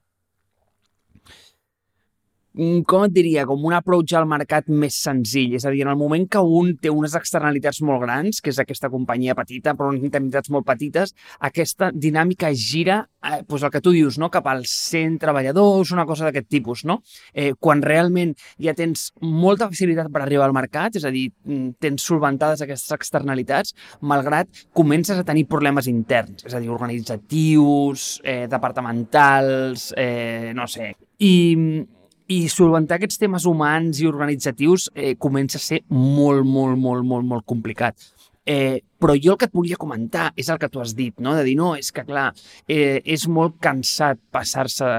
com 2.55 3.03
et 3.03 3.15
diria, 3.15 3.43
com 3.49 3.65
un 3.67 3.75
approach 3.75 4.15
al 4.15 4.29
mercat 4.31 4.69
més 4.71 4.95
senzill. 5.03 5.57
És 5.59 5.65
a 5.67 5.73
dir, 5.75 5.83
en 5.83 5.91
el 5.91 5.99
moment 5.99 6.27
que 6.31 6.39
un 6.39 6.75
té 6.79 6.91
unes 6.93 7.17
externalitats 7.19 7.81
molt 7.83 8.05
grans, 8.05 8.39
que 8.41 8.53
és 8.53 8.61
aquesta 8.63 8.91
companyia 8.93 9.35
petita, 9.35 9.75
però 9.75 9.91
unes 9.91 10.05
internalitats 10.07 10.53
molt 10.55 10.67
petites, 10.69 11.15
aquesta 11.43 11.91
dinàmica 11.91 12.53
gira, 12.55 13.01
eh, 13.25 13.41
doncs 13.49 13.65
el 13.67 13.73
que 13.75 13.83
tu 13.83 13.91
dius, 13.95 14.19
no? 14.23 14.31
cap 14.31 14.47
als 14.47 14.71
100 14.93 15.19
treballadors, 15.25 15.91
una 15.97 16.07
cosa 16.07 16.29
d'aquest 16.29 16.47
tipus. 16.49 16.85
No? 16.87 17.01
Eh, 17.33 17.53
quan 17.59 17.83
realment 17.83 18.37
ja 18.63 18.75
tens 18.79 19.09
molta 19.21 19.69
facilitat 19.73 20.13
per 20.13 20.23
arribar 20.23 20.47
al 20.47 20.55
mercat, 20.55 20.95
és 21.01 21.05
a 21.05 21.11
dir, 21.11 21.31
mm, 21.45 21.75
tens 21.83 22.07
solventades 22.07 22.63
aquestes 22.63 22.95
externalitats, 22.95 23.75
malgrat 24.01 24.49
comences 24.73 25.19
a 25.19 25.25
tenir 25.25 25.49
problemes 25.49 25.89
interns, 25.89 26.45
és 26.45 26.55
a 26.55 26.61
dir, 26.61 26.71
organitzatius, 26.71 28.21
eh, 28.23 28.47
departamentals, 28.47 29.93
eh, 29.97 30.53
no 30.55 30.69
sé. 30.69 30.95
I 31.19 31.87
i 32.33 32.45
solventar 32.49 32.99
aquests 32.99 33.21
temes 33.21 33.45
humans 33.49 34.01
i 34.01 34.09
organitzatius 34.09 34.89
eh, 34.95 35.15
comença 35.21 35.59
a 35.61 35.65
ser 35.65 35.83
molt, 35.91 36.45
molt, 36.47 36.79
molt, 36.81 37.05
molt, 37.05 37.27
molt 37.29 37.45
complicat. 37.47 37.99
Eh, 38.45 38.81
però 39.01 39.15
jo 39.17 39.35
el 39.35 39.39
que 39.41 39.49
et 39.49 39.57
volia 39.57 39.81
comentar 39.81 40.31
és 40.37 40.49
el 40.53 40.59
que 40.61 40.69
tu 40.69 40.81
has 40.81 40.93
dit, 40.97 41.15
no? 41.21 41.35
de 41.37 41.45
dir, 41.47 41.57
no, 41.57 41.75
és 41.77 41.91
que 41.93 42.05
clar, 42.05 42.31
eh, 42.69 43.01
és 43.05 43.25
molt 43.29 43.57
cansat 43.61 44.21
passar-se 44.33 44.91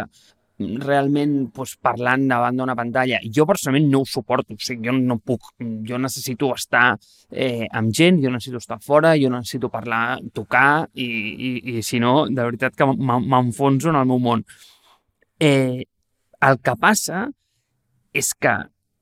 realment 0.58 1.34
doncs, 1.54 1.76
parlant 1.84 2.28
davant 2.30 2.58
d'una 2.58 2.76
pantalla. 2.78 3.20
Jo 3.38 3.46
personalment 3.46 3.90
no 3.92 4.02
ho 4.02 4.08
suporto, 4.08 4.56
o 4.56 4.62
sigui, 4.62 4.88
jo 4.88 4.94
no 4.96 5.18
puc, 5.20 5.52
jo 5.60 6.00
necessito 6.00 6.54
estar 6.56 6.96
eh, 7.30 7.68
amb 7.72 7.92
gent, 7.94 8.22
jo 8.24 8.32
necessito 8.32 8.62
estar 8.62 8.80
fora, 8.82 9.16
jo 9.20 9.30
necessito 9.34 9.70
parlar, 9.70 10.22
tocar 10.34 10.88
i, 10.94 11.06
i, 11.06 11.52
i 11.76 11.84
si 11.84 12.00
no, 12.00 12.28
de 12.30 12.42
veritat 12.42 12.78
que 12.78 12.88
m'enfonso 12.88 13.92
en 13.92 14.00
el 14.00 14.08
meu 14.08 14.22
món. 14.24 14.46
Eh, 15.40 15.84
el 16.50 16.60
que 16.62 16.76
passa 16.80 17.26
és 18.16 18.32
que, 18.40 18.56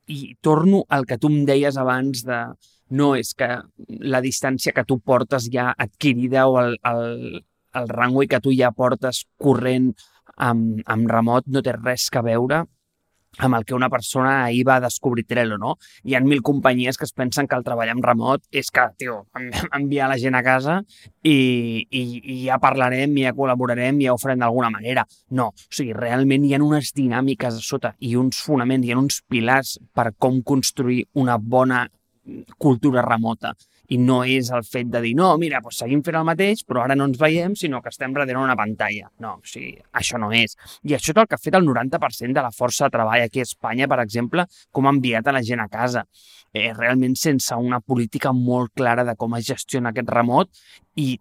i 0.10 0.36
torno 0.44 0.84
al 0.90 1.06
que 1.08 1.18
tu 1.22 1.32
em 1.32 1.44
deies 1.48 1.78
abans 1.80 2.24
de 2.28 2.40
no 2.94 3.14
és 3.18 3.34
que 3.38 3.50
la 4.14 4.22
distància 4.22 4.74
que 4.76 4.86
tu 4.86 5.00
portes 5.00 5.48
ja 5.54 5.72
adquirida 5.86 6.48
o 6.50 6.60
el, 6.62 6.76
el, 6.90 7.44
el 7.80 7.90
rango 7.90 8.26
que 8.30 8.42
tu 8.44 8.54
ja 8.56 8.72
portes 8.76 9.24
corrent 9.42 9.94
amb, 10.38 10.82
amb 10.86 11.10
remot 11.10 11.48
no 11.48 11.64
té 11.66 11.76
res 11.78 12.10
que 12.14 12.24
veure 12.26 12.64
amb 13.38 13.56
el 13.56 13.66
que 13.66 13.74
una 13.74 13.90
persona 13.90 14.46
ahir 14.46 14.64
va 14.68 14.80
descobrir 14.82 15.26
Trello, 15.26 15.58
no? 15.58 15.78
Hi 16.04 16.16
ha 16.16 16.22
mil 16.22 16.42
companyies 16.42 16.98
que 16.98 17.06
es 17.06 17.14
pensen 17.14 17.48
que 17.48 17.58
el 17.58 17.66
treball 17.66 17.92
en 17.94 18.04
remot 18.04 18.44
és 18.52 18.70
que, 18.72 18.86
tio, 18.98 19.24
enviar 19.80 20.10
la 20.12 20.20
gent 20.22 20.38
a 20.38 20.44
casa 20.46 20.80
i, 21.24 21.36
i, 21.90 22.04
i 22.04 22.38
ja 22.46 22.60
parlarem, 22.62 23.16
ja 23.24 23.34
col·laborarem, 23.38 24.02
ja 24.04 24.14
ho 24.14 24.22
farem 24.22 24.44
d'alguna 24.44 24.72
manera. 24.74 25.08
No, 25.32 25.50
o 25.54 25.74
sigui, 25.74 25.96
realment 25.98 26.46
hi 26.46 26.54
ha 26.56 26.62
unes 26.64 26.94
dinàmiques 26.96 27.60
a 27.60 27.66
sota 27.66 27.94
i 28.00 28.16
uns 28.20 28.42
fonaments, 28.46 28.88
hi 28.88 28.94
ha 28.94 29.02
uns 29.02 29.22
pilars 29.30 29.78
per 29.94 30.12
com 30.18 30.42
construir 30.44 31.04
una 31.20 31.38
bona 31.38 31.88
cultura 32.58 33.02
remota 33.04 33.54
i 33.92 33.98
no 34.00 34.22
és 34.24 34.50
el 34.56 34.64
fet 34.64 34.88
de 34.92 35.02
dir, 35.04 35.12
no, 35.20 35.34
mira, 35.40 35.60
doncs 35.64 35.82
seguim 35.84 36.04
fent 36.06 36.16
el 36.20 36.28
mateix, 36.28 36.62
però 36.68 36.86
ara 36.86 36.96
no 36.96 37.08
ens 37.10 37.20
veiem, 37.20 37.56
sinó 37.60 37.82
que 37.84 37.92
estem 37.92 38.14
darrere 38.16 38.40
una 38.40 38.56
pantalla. 38.56 39.10
No, 39.20 39.36
o 39.42 39.50
sigui, 39.50 39.74
això 40.00 40.20
no 40.22 40.32
és. 40.36 40.56
I 40.88 40.96
això 40.96 41.12
és 41.12 41.20
el 41.20 41.28
que 41.28 41.36
ha 41.36 41.42
fet 41.42 41.58
el 41.60 41.68
90% 41.68 42.38
de 42.38 42.46
la 42.46 42.54
força 42.56 42.88
de 42.88 42.96
treball 42.96 43.26
aquí 43.26 43.44
a 43.44 43.48
Espanya, 43.50 43.90
per 43.92 44.00
exemple, 44.06 44.48
com 44.72 44.88
ha 44.88 44.96
enviat 44.96 45.28
a 45.28 45.36
la 45.36 45.44
gent 45.44 45.64
a 45.64 45.68
casa. 45.72 46.06
Eh, 46.54 46.72
realment 46.78 47.18
sense 47.20 47.56
una 47.58 47.82
política 47.82 48.32
molt 48.32 48.72
clara 48.78 49.04
de 49.04 49.18
com 49.20 49.36
es 49.36 49.48
gestiona 49.50 49.92
aquest 49.92 50.12
remot 50.14 50.52
i 51.02 51.16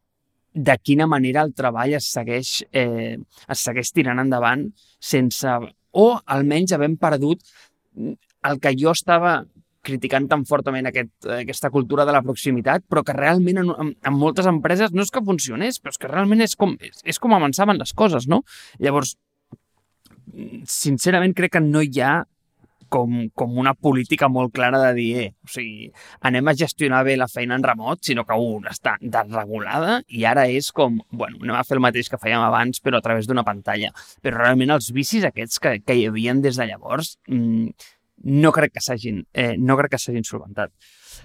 de 0.52 0.74
quina 0.84 1.06
manera 1.08 1.42
el 1.42 1.54
treball 1.56 1.94
es 1.96 2.10
segueix, 2.12 2.58
eh, 2.72 3.16
es 3.48 3.66
segueix 3.66 3.92
tirant 3.92 4.20
endavant 4.20 4.68
sense... 5.00 5.60
o 5.92 6.04
almenys 6.34 6.72
havent 6.72 6.94
perdut 7.00 7.42
el 8.48 8.60
que 8.60 8.70
jo 8.78 8.92
estava 8.92 9.42
criticant 9.82 10.28
tan 10.30 10.46
fortament 10.48 10.88
aquest, 10.88 11.12
aquesta 11.38 11.70
cultura 11.74 12.06
de 12.08 12.14
la 12.14 12.22
proximitat, 12.24 12.84
però 12.88 13.02
que 13.06 13.16
realment 13.16 13.62
en, 13.64 13.72
en, 13.74 13.92
en 13.98 14.18
moltes 14.18 14.48
empreses 14.50 14.94
no 14.94 15.04
és 15.04 15.12
que 15.12 15.24
funcionés, 15.26 15.80
però 15.82 15.94
és 15.94 16.00
que 16.00 16.10
realment 16.10 16.44
és 16.44 16.56
com, 16.58 16.76
és, 16.80 17.02
és 17.04 17.18
com 17.22 17.34
avançaven 17.34 17.80
les 17.82 17.94
coses, 17.96 18.28
no? 18.30 18.42
Llavors, 18.82 19.16
sincerament 20.70 21.34
crec 21.36 21.56
que 21.56 21.64
no 21.64 21.82
hi 21.82 22.00
ha 22.00 22.22
com, 22.92 23.12
com 23.34 23.56
una 23.58 23.72
política 23.72 24.28
molt 24.28 24.52
clara 24.52 24.78
de 24.82 24.90
dir, 24.98 25.10
eh, 25.22 25.28
o 25.46 25.48
sigui, 25.48 25.88
anem 26.28 26.50
a 26.50 26.54
gestionar 26.58 27.00
bé 27.06 27.16
la 27.16 27.28
feina 27.30 27.56
en 27.56 27.64
remot, 27.64 28.02
sinó 28.04 28.26
que 28.28 28.36
un 28.36 28.68
està 28.68 28.98
desregulada 29.00 30.02
i 30.12 30.26
ara 30.28 30.44
és 30.52 30.68
com, 30.76 31.00
bueno, 31.10 31.40
anem 31.40 31.56
a 31.56 31.64
fer 31.64 31.78
el 31.78 31.84
mateix 31.86 32.12
que 32.12 32.20
fèiem 32.20 32.44
abans, 32.44 32.82
però 32.84 33.00
a 33.00 33.04
través 33.04 33.30
d'una 33.30 33.46
pantalla. 33.48 33.94
Però 34.20 34.42
realment 34.42 34.76
els 34.76 34.92
vicis 34.92 35.24
aquests 35.24 35.62
que, 35.62 35.78
que 35.86 35.96
hi 35.96 36.06
havien 36.10 36.44
des 36.44 36.60
de 36.60 36.68
llavors, 36.68 37.16
mmm, 37.32 37.72
no 38.24 38.52
crec 38.54 38.74
que 38.76 38.82
s'hagin 38.84 39.22
eh, 39.32 39.54
no 39.58 39.76
crec 39.78 39.94
que 39.94 40.00
s'hagin 40.00 40.26
solventat. 40.26 40.72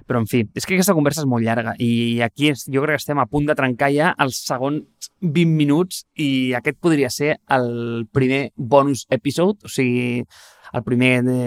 Però, 0.07 0.19
en 0.21 0.27
fi, 0.29 0.43
és 0.55 0.65
que 0.65 0.75
aquesta 0.75 0.95
conversa 0.97 1.23
és 1.23 1.29
molt 1.29 1.45
llarga 1.45 1.73
i 1.83 2.19
aquí 2.25 2.51
és, 2.51 2.65
jo 2.71 2.83
crec 2.83 2.97
que 2.97 3.03
estem 3.03 3.21
a 3.21 3.27
punt 3.29 3.47
de 3.47 3.55
trencar 3.57 3.91
ja 3.93 4.13
els 4.23 4.41
segons 4.47 5.11
20 5.21 5.53
minuts 5.57 6.03
i 6.23 6.53
aquest 6.57 6.79
podria 6.83 7.11
ser 7.13 7.37
el 7.53 8.07
primer 8.13 8.49
bonus 8.55 9.05
episode, 9.09 9.63
o 9.63 9.71
sigui, 9.71 10.25
el 10.73 10.83
primer 10.83 11.13
de... 11.27 11.39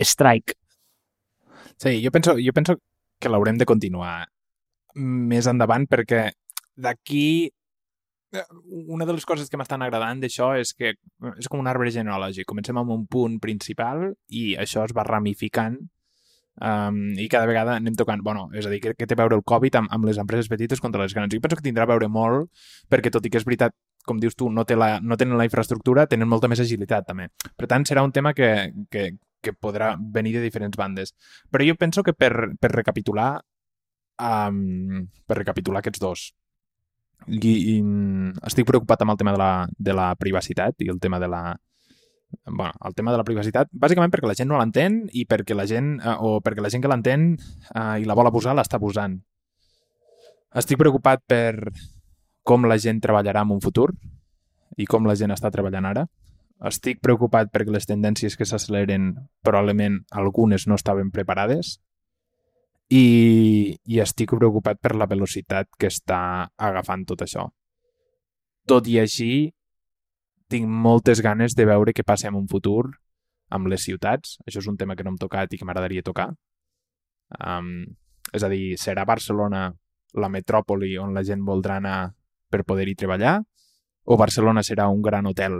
strike. 0.00 0.56
Sí, 1.76 1.98
jo 2.02 2.10
penso, 2.10 2.38
jo 2.40 2.56
penso 2.56 2.78
que 3.20 3.28
l'haurem 3.32 3.58
de 3.60 3.68
continuar 3.68 4.26
més 4.96 5.46
endavant 5.50 5.84
perquè 5.90 6.30
d'aquí 6.76 7.26
Eh, 7.46 7.55
una 8.88 9.06
de 9.06 9.14
les 9.14 9.24
coses 9.26 9.50
que 9.50 9.58
m'estan 9.58 9.82
agradant 9.84 10.20
d'això 10.20 10.52
és 10.58 10.72
que 10.74 10.92
eh, 10.92 11.34
és 11.38 11.48
com 11.48 11.60
un 11.62 11.68
arbre 11.70 11.90
genealògic. 11.94 12.46
Comencem 12.48 12.78
amb 12.78 12.92
un 12.94 13.06
punt 13.06 13.38
principal 13.42 14.08
i 14.28 14.48
això 14.60 14.84
es 14.84 14.94
va 14.96 15.06
ramificant 15.06 15.78
um, 16.60 17.00
i 17.16 17.28
cada 17.32 17.46
vegada 17.46 17.76
anem 17.76 17.96
tocant... 17.98 18.22
bueno, 18.22 18.48
és 18.54 18.66
a 18.66 18.72
dir, 18.72 18.80
que, 18.82 18.94
té 19.06 19.14
a 19.14 19.20
veure 19.22 19.38
el 19.38 19.44
Covid 19.46 19.80
amb, 19.82 19.92
amb 19.94 20.08
les 20.08 20.18
empreses 20.22 20.50
petites 20.52 20.82
contra 20.82 21.02
les 21.02 21.14
grans. 21.14 21.34
I 21.34 21.42
penso 21.42 21.58
que 21.58 21.66
tindrà 21.66 21.86
a 21.86 21.92
veure 21.92 22.08
molt 22.08 22.50
perquè, 22.90 23.12
tot 23.14 23.26
i 23.26 23.32
que 23.32 23.40
és 23.42 23.46
veritat, 23.46 23.76
com 24.06 24.20
dius 24.22 24.36
tu, 24.38 24.50
no, 24.50 24.64
té 24.64 24.76
la, 24.78 24.96
no 25.02 25.18
tenen 25.18 25.38
la 25.38 25.46
infraestructura, 25.48 26.06
tenen 26.06 26.30
molta 26.30 26.50
més 26.50 26.62
agilitat 26.62 27.08
també. 27.08 27.28
Per 27.58 27.66
tant, 27.70 27.86
serà 27.88 28.04
un 28.06 28.14
tema 28.14 28.34
que, 28.34 28.70
que, 28.90 29.10
que 29.42 29.54
podrà 29.54 29.94
venir 29.98 30.36
de 30.36 30.44
diferents 30.44 30.78
bandes. 30.78 31.14
Però 31.50 31.66
jo 31.66 31.74
penso 31.78 32.06
que 32.06 32.14
per, 32.14 32.32
per 32.60 32.70
recapitular 32.74 33.36
um, 34.18 35.06
per 35.26 35.40
recapitular 35.42 35.82
aquests 35.82 36.02
dos 36.02 36.28
i, 37.26 37.52
i 37.52 37.76
estic 38.46 38.66
preocupat 38.68 39.02
amb 39.02 39.14
el 39.14 39.20
tema 39.20 39.32
de 39.34 39.40
la, 39.40 39.52
de 39.78 39.94
la 39.96 40.10
privacitat 40.18 40.82
i 40.84 40.90
el 40.92 41.00
tema 41.02 41.18
de 41.22 41.28
la, 41.28 41.42
bueno, 42.46 42.72
el 42.84 42.94
tema 42.94 43.12
de 43.12 43.18
la 43.18 43.24
privacitat, 43.24 43.70
bàsicament 43.72 44.12
perquè 44.12 44.28
la 44.28 44.36
gent 44.38 44.50
no 44.50 44.60
l'entén 44.60 45.04
i 45.12 45.26
perquè 45.28 45.56
la 45.56 45.66
gent, 45.66 45.96
eh, 46.00 46.16
o 46.18 46.40
perquè 46.44 46.62
la 46.62 46.70
gent 46.72 46.84
que 46.84 46.90
l'entén 46.90 47.32
eh, 47.36 48.02
i 48.02 48.06
la 48.06 48.16
vol 48.18 48.30
abusar, 48.30 48.54
l'està 48.54 48.78
abusant. 48.80 49.18
Estic 50.56 50.78
preocupat 50.80 51.24
per 51.26 51.72
com 52.46 52.64
la 52.64 52.78
gent 52.78 53.02
treballarà 53.02 53.42
en 53.42 53.56
un 53.56 53.60
futur 53.60 53.90
i 54.78 54.86
com 54.86 55.06
la 55.08 55.16
gent 55.18 55.34
està 55.34 55.50
treballant 55.50 55.88
ara. 55.88 56.06
Estic 56.66 57.02
preocupat 57.04 57.50
perquè 57.52 57.72
les 57.74 57.88
tendències 57.88 58.36
que 58.36 58.46
s'acceleren 58.48 59.10
probablement 59.44 59.98
algunes 60.10 60.64
no 60.70 60.78
estaven 60.78 61.10
preparades 61.12 61.76
i, 62.92 63.76
i 63.84 64.00
estic 64.00 64.34
preocupat 64.36 64.80
per 64.82 64.94
la 64.94 65.08
velocitat 65.10 65.68
que 65.78 65.90
està 65.90 66.20
agafant 66.56 67.04
tot 67.06 67.24
això. 67.26 67.48
Tot 68.66 68.86
i 68.90 68.98
així, 69.02 69.50
tinc 70.50 70.66
moltes 70.66 71.22
ganes 71.22 71.54
de 71.58 71.66
veure 71.66 71.94
què 71.94 72.04
passa 72.06 72.28
en 72.30 72.38
un 72.38 72.46
futur 72.50 72.84
amb 73.50 73.70
les 73.70 73.82
ciutats. 73.82 74.38
Això 74.46 74.62
és 74.62 74.68
un 74.70 74.76
tema 74.78 74.94
que 74.94 75.04
no 75.06 75.14
hem 75.14 75.18
tocat 75.18 75.52
i 75.52 75.58
que 75.58 75.66
m'agradaria 75.66 76.06
tocar. 76.06 76.32
Um, 77.42 77.82
és 78.34 78.42
a 78.42 78.50
dir, 78.50 78.76
serà 78.78 79.06
Barcelona 79.06 79.68
la 80.16 80.30
metròpoli 80.30 80.96
on 80.98 81.14
la 81.14 81.24
gent 81.26 81.42
voldrà 81.44 81.80
anar 81.80 82.12
per 82.50 82.62
poder-hi 82.64 82.94
treballar 82.94 83.40
o 84.06 84.16
Barcelona 84.16 84.62
serà 84.62 84.86
un 84.88 85.02
gran 85.02 85.26
hotel 85.26 85.58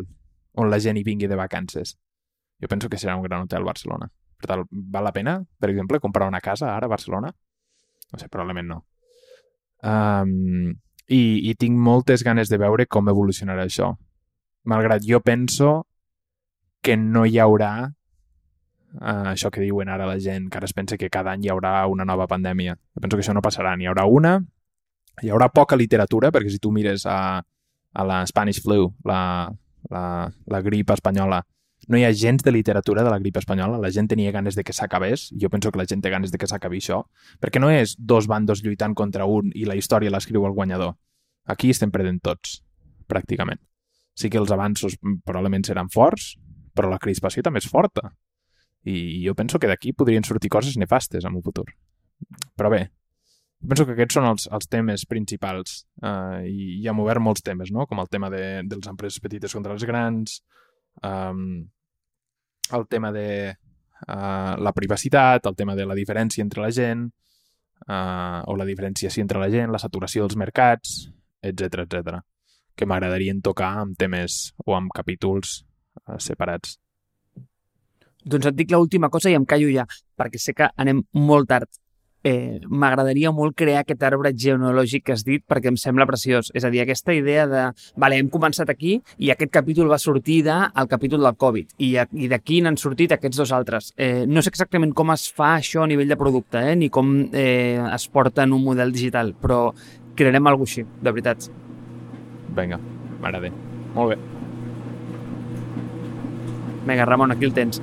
on 0.55 0.71
la 0.71 0.79
gent 0.79 0.97
hi 0.97 1.03
vingui 1.05 1.27
de 1.27 1.37
vacances? 1.37 1.97
Jo 2.63 2.69
penso 2.71 2.89
que 2.89 2.99
serà 2.99 3.17
un 3.19 3.27
gran 3.27 3.43
hotel 3.43 3.67
Barcelona. 3.67 4.09
Per 4.37 4.51
tant, 4.51 4.65
val 4.71 5.07
la 5.07 5.15
pena, 5.17 5.39
per 5.59 5.71
exemple, 5.73 6.01
comprar 6.01 6.29
una 6.29 6.43
casa 6.45 6.75
ara 6.75 6.89
a 6.89 6.93
Barcelona? 6.93 7.33
No 8.13 8.19
sé, 8.21 8.29
probablement 8.29 8.69
no. 8.69 8.81
Um, 9.87 10.75
i, 11.07 11.51
I 11.51 11.55
tinc 11.59 11.79
moltes 11.79 12.25
ganes 12.27 12.51
de 12.51 12.59
veure 12.61 12.87
com 12.91 13.09
evolucionarà 13.09 13.67
això. 13.67 13.93
Malgrat 14.67 15.05
jo 15.07 15.21
penso 15.23 15.87
que 16.83 16.97
no 16.99 17.25
hi 17.27 17.39
haurà 17.43 17.73
uh, 17.87 19.31
això 19.33 19.51
que 19.55 19.63
diuen 19.63 19.89
ara 19.91 20.09
la 20.09 20.19
gent, 20.23 20.51
que 20.51 20.59
ara 20.59 20.69
es 20.69 20.75
pensa 20.75 20.99
que 20.99 21.11
cada 21.11 21.33
any 21.35 21.47
hi 21.47 21.53
haurà 21.55 21.79
una 21.91 22.05
nova 22.05 22.27
pandèmia. 22.31 22.77
Jo 22.95 23.03
penso 23.03 23.17
que 23.17 23.25
això 23.25 23.35
no 23.37 23.45
passarà. 23.45 23.77
N'hi 23.77 23.89
haurà 23.91 24.07
una, 24.11 24.37
hi 25.23 25.31
haurà 25.31 25.49
poca 25.49 25.79
literatura, 25.79 26.33
perquè 26.35 26.53
si 26.53 26.63
tu 26.63 26.73
mires 26.75 27.07
a, 27.07 27.19
a 27.41 28.05
la 28.05 28.25
Spanish 28.27 28.63
Flu, 28.63 28.91
la, 29.05 29.21
la, 29.91 30.05
la 30.47 30.63
grip 30.63 30.91
espanyola, 30.93 31.41
no 31.89 31.99
hi 31.99 32.05
ha 32.05 32.13
gens 32.13 32.43
de 32.43 32.53
literatura 32.53 33.05
de 33.05 33.11
la 33.11 33.19
grip 33.19 33.37
espanyola, 33.39 33.79
la 33.79 33.91
gent 33.95 34.09
tenia 34.11 34.33
ganes 34.35 34.57
de 34.57 34.65
que 34.65 34.75
s'acabés, 34.75 35.29
jo 35.41 35.51
penso 35.51 35.71
que 35.71 35.79
la 35.79 35.87
gent 35.87 36.03
té 36.03 36.11
ganes 36.11 36.33
de 36.33 36.39
que 36.39 36.49
s'acabi 36.51 36.81
això, 36.83 37.03
perquè 37.41 37.63
no 37.63 37.71
és 37.71 37.95
dos 37.99 38.27
bandos 38.27 38.63
lluitant 38.65 38.95
contra 38.95 39.27
un 39.31 39.53
i 39.55 39.67
la 39.69 39.77
història 39.79 40.11
l'escriu 40.11 40.47
el 40.47 40.57
guanyador. 40.57 40.97
Aquí 41.47 41.71
estem 41.71 41.93
perdent 41.95 42.19
tots, 42.23 42.61
pràcticament. 43.07 43.61
Sí 44.17 44.31
que 44.33 44.41
els 44.41 44.51
avanços 44.51 44.97
probablement 45.25 45.67
seran 45.69 45.93
forts, 45.93 46.35
però 46.75 46.91
la 46.91 46.99
crispació 46.99 47.45
també 47.45 47.63
és 47.63 47.71
forta. 47.71 48.11
I 48.87 49.23
jo 49.25 49.35
penso 49.35 49.59
que 49.59 49.71
d'aquí 49.71 49.93
podrien 49.93 50.25
sortir 50.25 50.51
coses 50.51 50.77
nefastes 50.79 51.25
en 51.25 51.37
un 51.39 51.43
futur. 51.43 51.67
Però 52.57 52.71
bé, 52.73 52.87
penso 53.63 53.87
que 53.87 53.95
aquests 53.95 54.19
són 54.19 54.29
els, 54.29 54.49
els 54.53 54.69
temes 54.73 55.07
principals 55.07 55.83
uh, 56.03 56.43
i 56.43 56.81
hi 56.81 56.89
hem 56.89 57.01
obert 57.03 57.23
molts 57.23 57.45
temes, 57.47 57.71
no? 57.71 57.87
com 57.87 58.01
el 58.03 58.11
tema 58.11 58.31
de, 58.33 58.63
dels 58.67 58.89
empreses 58.91 59.23
petites 59.23 59.55
contra 59.55 59.75
les 59.75 59.85
grans, 59.89 60.41
um, 61.03 61.67
el 62.73 62.87
tema 62.89 63.13
de 63.13 63.29
uh, 63.53 64.57
la 64.59 64.73
privacitat, 64.75 65.47
el 65.47 65.57
tema 65.57 65.77
de 65.77 65.87
la 65.87 65.97
diferència 65.99 66.45
entre 66.45 66.63
la 66.63 66.73
gent, 66.73 67.07
uh, 67.89 68.43
o 68.47 68.57
la 68.57 68.67
diferenciació 68.69 69.23
entre 69.23 69.41
la 69.43 69.51
gent, 69.53 69.73
la 69.73 69.83
saturació 69.83 70.25
dels 70.25 70.39
mercats, 70.41 70.97
etc 71.43 71.87
etc. 71.87 72.19
que 72.77 72.87
m'agradarien 72.89 73.43
tocar 73.43 73.77
amb 73.83 73.97
temes 73.99 74.53
o 74.67 74.77
amb 74.77 74.93
capítols 74.95 75.63
uh, 75.63 76.19
separats. 76.19 76.79
Doncs 78.27 78.51
et 78.51 78.57
dic 78.59 78.73
l'última 78.75 79.09
cosa 79.09 79.31
i 79.31 79.37
em 79.39 79.45
callo 79.47 79.71
ja, 79.71 79.87
perquè 80.19 80.41
sé 80.43 80.55
que 80.57 80.67
anem 80.77 81.05
molt 81.15 81.49
tard 81.49 81.71
eh, 82.27 82.59
m'agradaria 82.67 83.31
molt 83.35 83.55
crear 83.59 83.85
aquest 83.85 84.03
arbre 84.07 84.33
genealògic 84.35 85.05
que 85.07 85.15
has 85.15 85.23
dit 85.27 85.45
perquè 85.47 85.71
em 85.71 85.79
sembla 85.79 86.09
preciós. 86.09 86.51
És 86.57 86.67
a 86.67 86.71
dir, 86.73 86.83
aquesta 86.83 87.15
idea 87.15 87.47
de, 87.51 87.65
vale, 87.97 88.19
hem 88.19 88.31
començat 88.33 88.71
aquí 88.73 88.97
i 89.23 89.31
aquest 89.31 89.53
capítol 89.55 89.91
va 89.93 90.01
sortir 90.03 90.41
del 90.47 90.91
capítol 90.91 91.23
del 91.27 91.39
Covid 91.39 91.77
i, 91.79 91.93
i 91.95 92.31
d'aquí 92.33 92.61
n'han 92.65 92.79
sortit 92.81 93.15
aquests 93.15 93.43
dos 93.43 93.53
altres. 93.55 93.93
Eh, 93.97 94.25
no 94.27 94.43
sé 94.43 94.51
exactament 94.53 94.95
com 94.97 95.15
es 95.15 95.29
fa 95.33 95.55
això 95.61 95.85
a 95.85 95.91
nivell 95.91 96.11
de 96.11 96.19
producte, 96.19 96.63
eh, 96.73 96.75
ni 96.79 96.91
com 96.91 97.15
eh, 97.33 97.79
es 97.93 98.09
porta 98.11 98.47
en 98.47 98.57
un 98.57 98.65
model 98.65 98.93
digital, 98.95 99.35
però 99.39 99.71
crearem 100.17 100.51
alguna 100.51 100.67
així, 100.67 100.83
de 100.83 101.13
veritat. 101.13 101.47
Vinga, 102.57 102.81
m'agrada. 103.21 103.53
Molt 103.95 104.15
bé. 104.15 104.19
Vinga, 106.87 107.07
Ramon, 107.07 107.35
aquí 107.35 107.47
el 107.47 107.55
tens. 107.55 107.83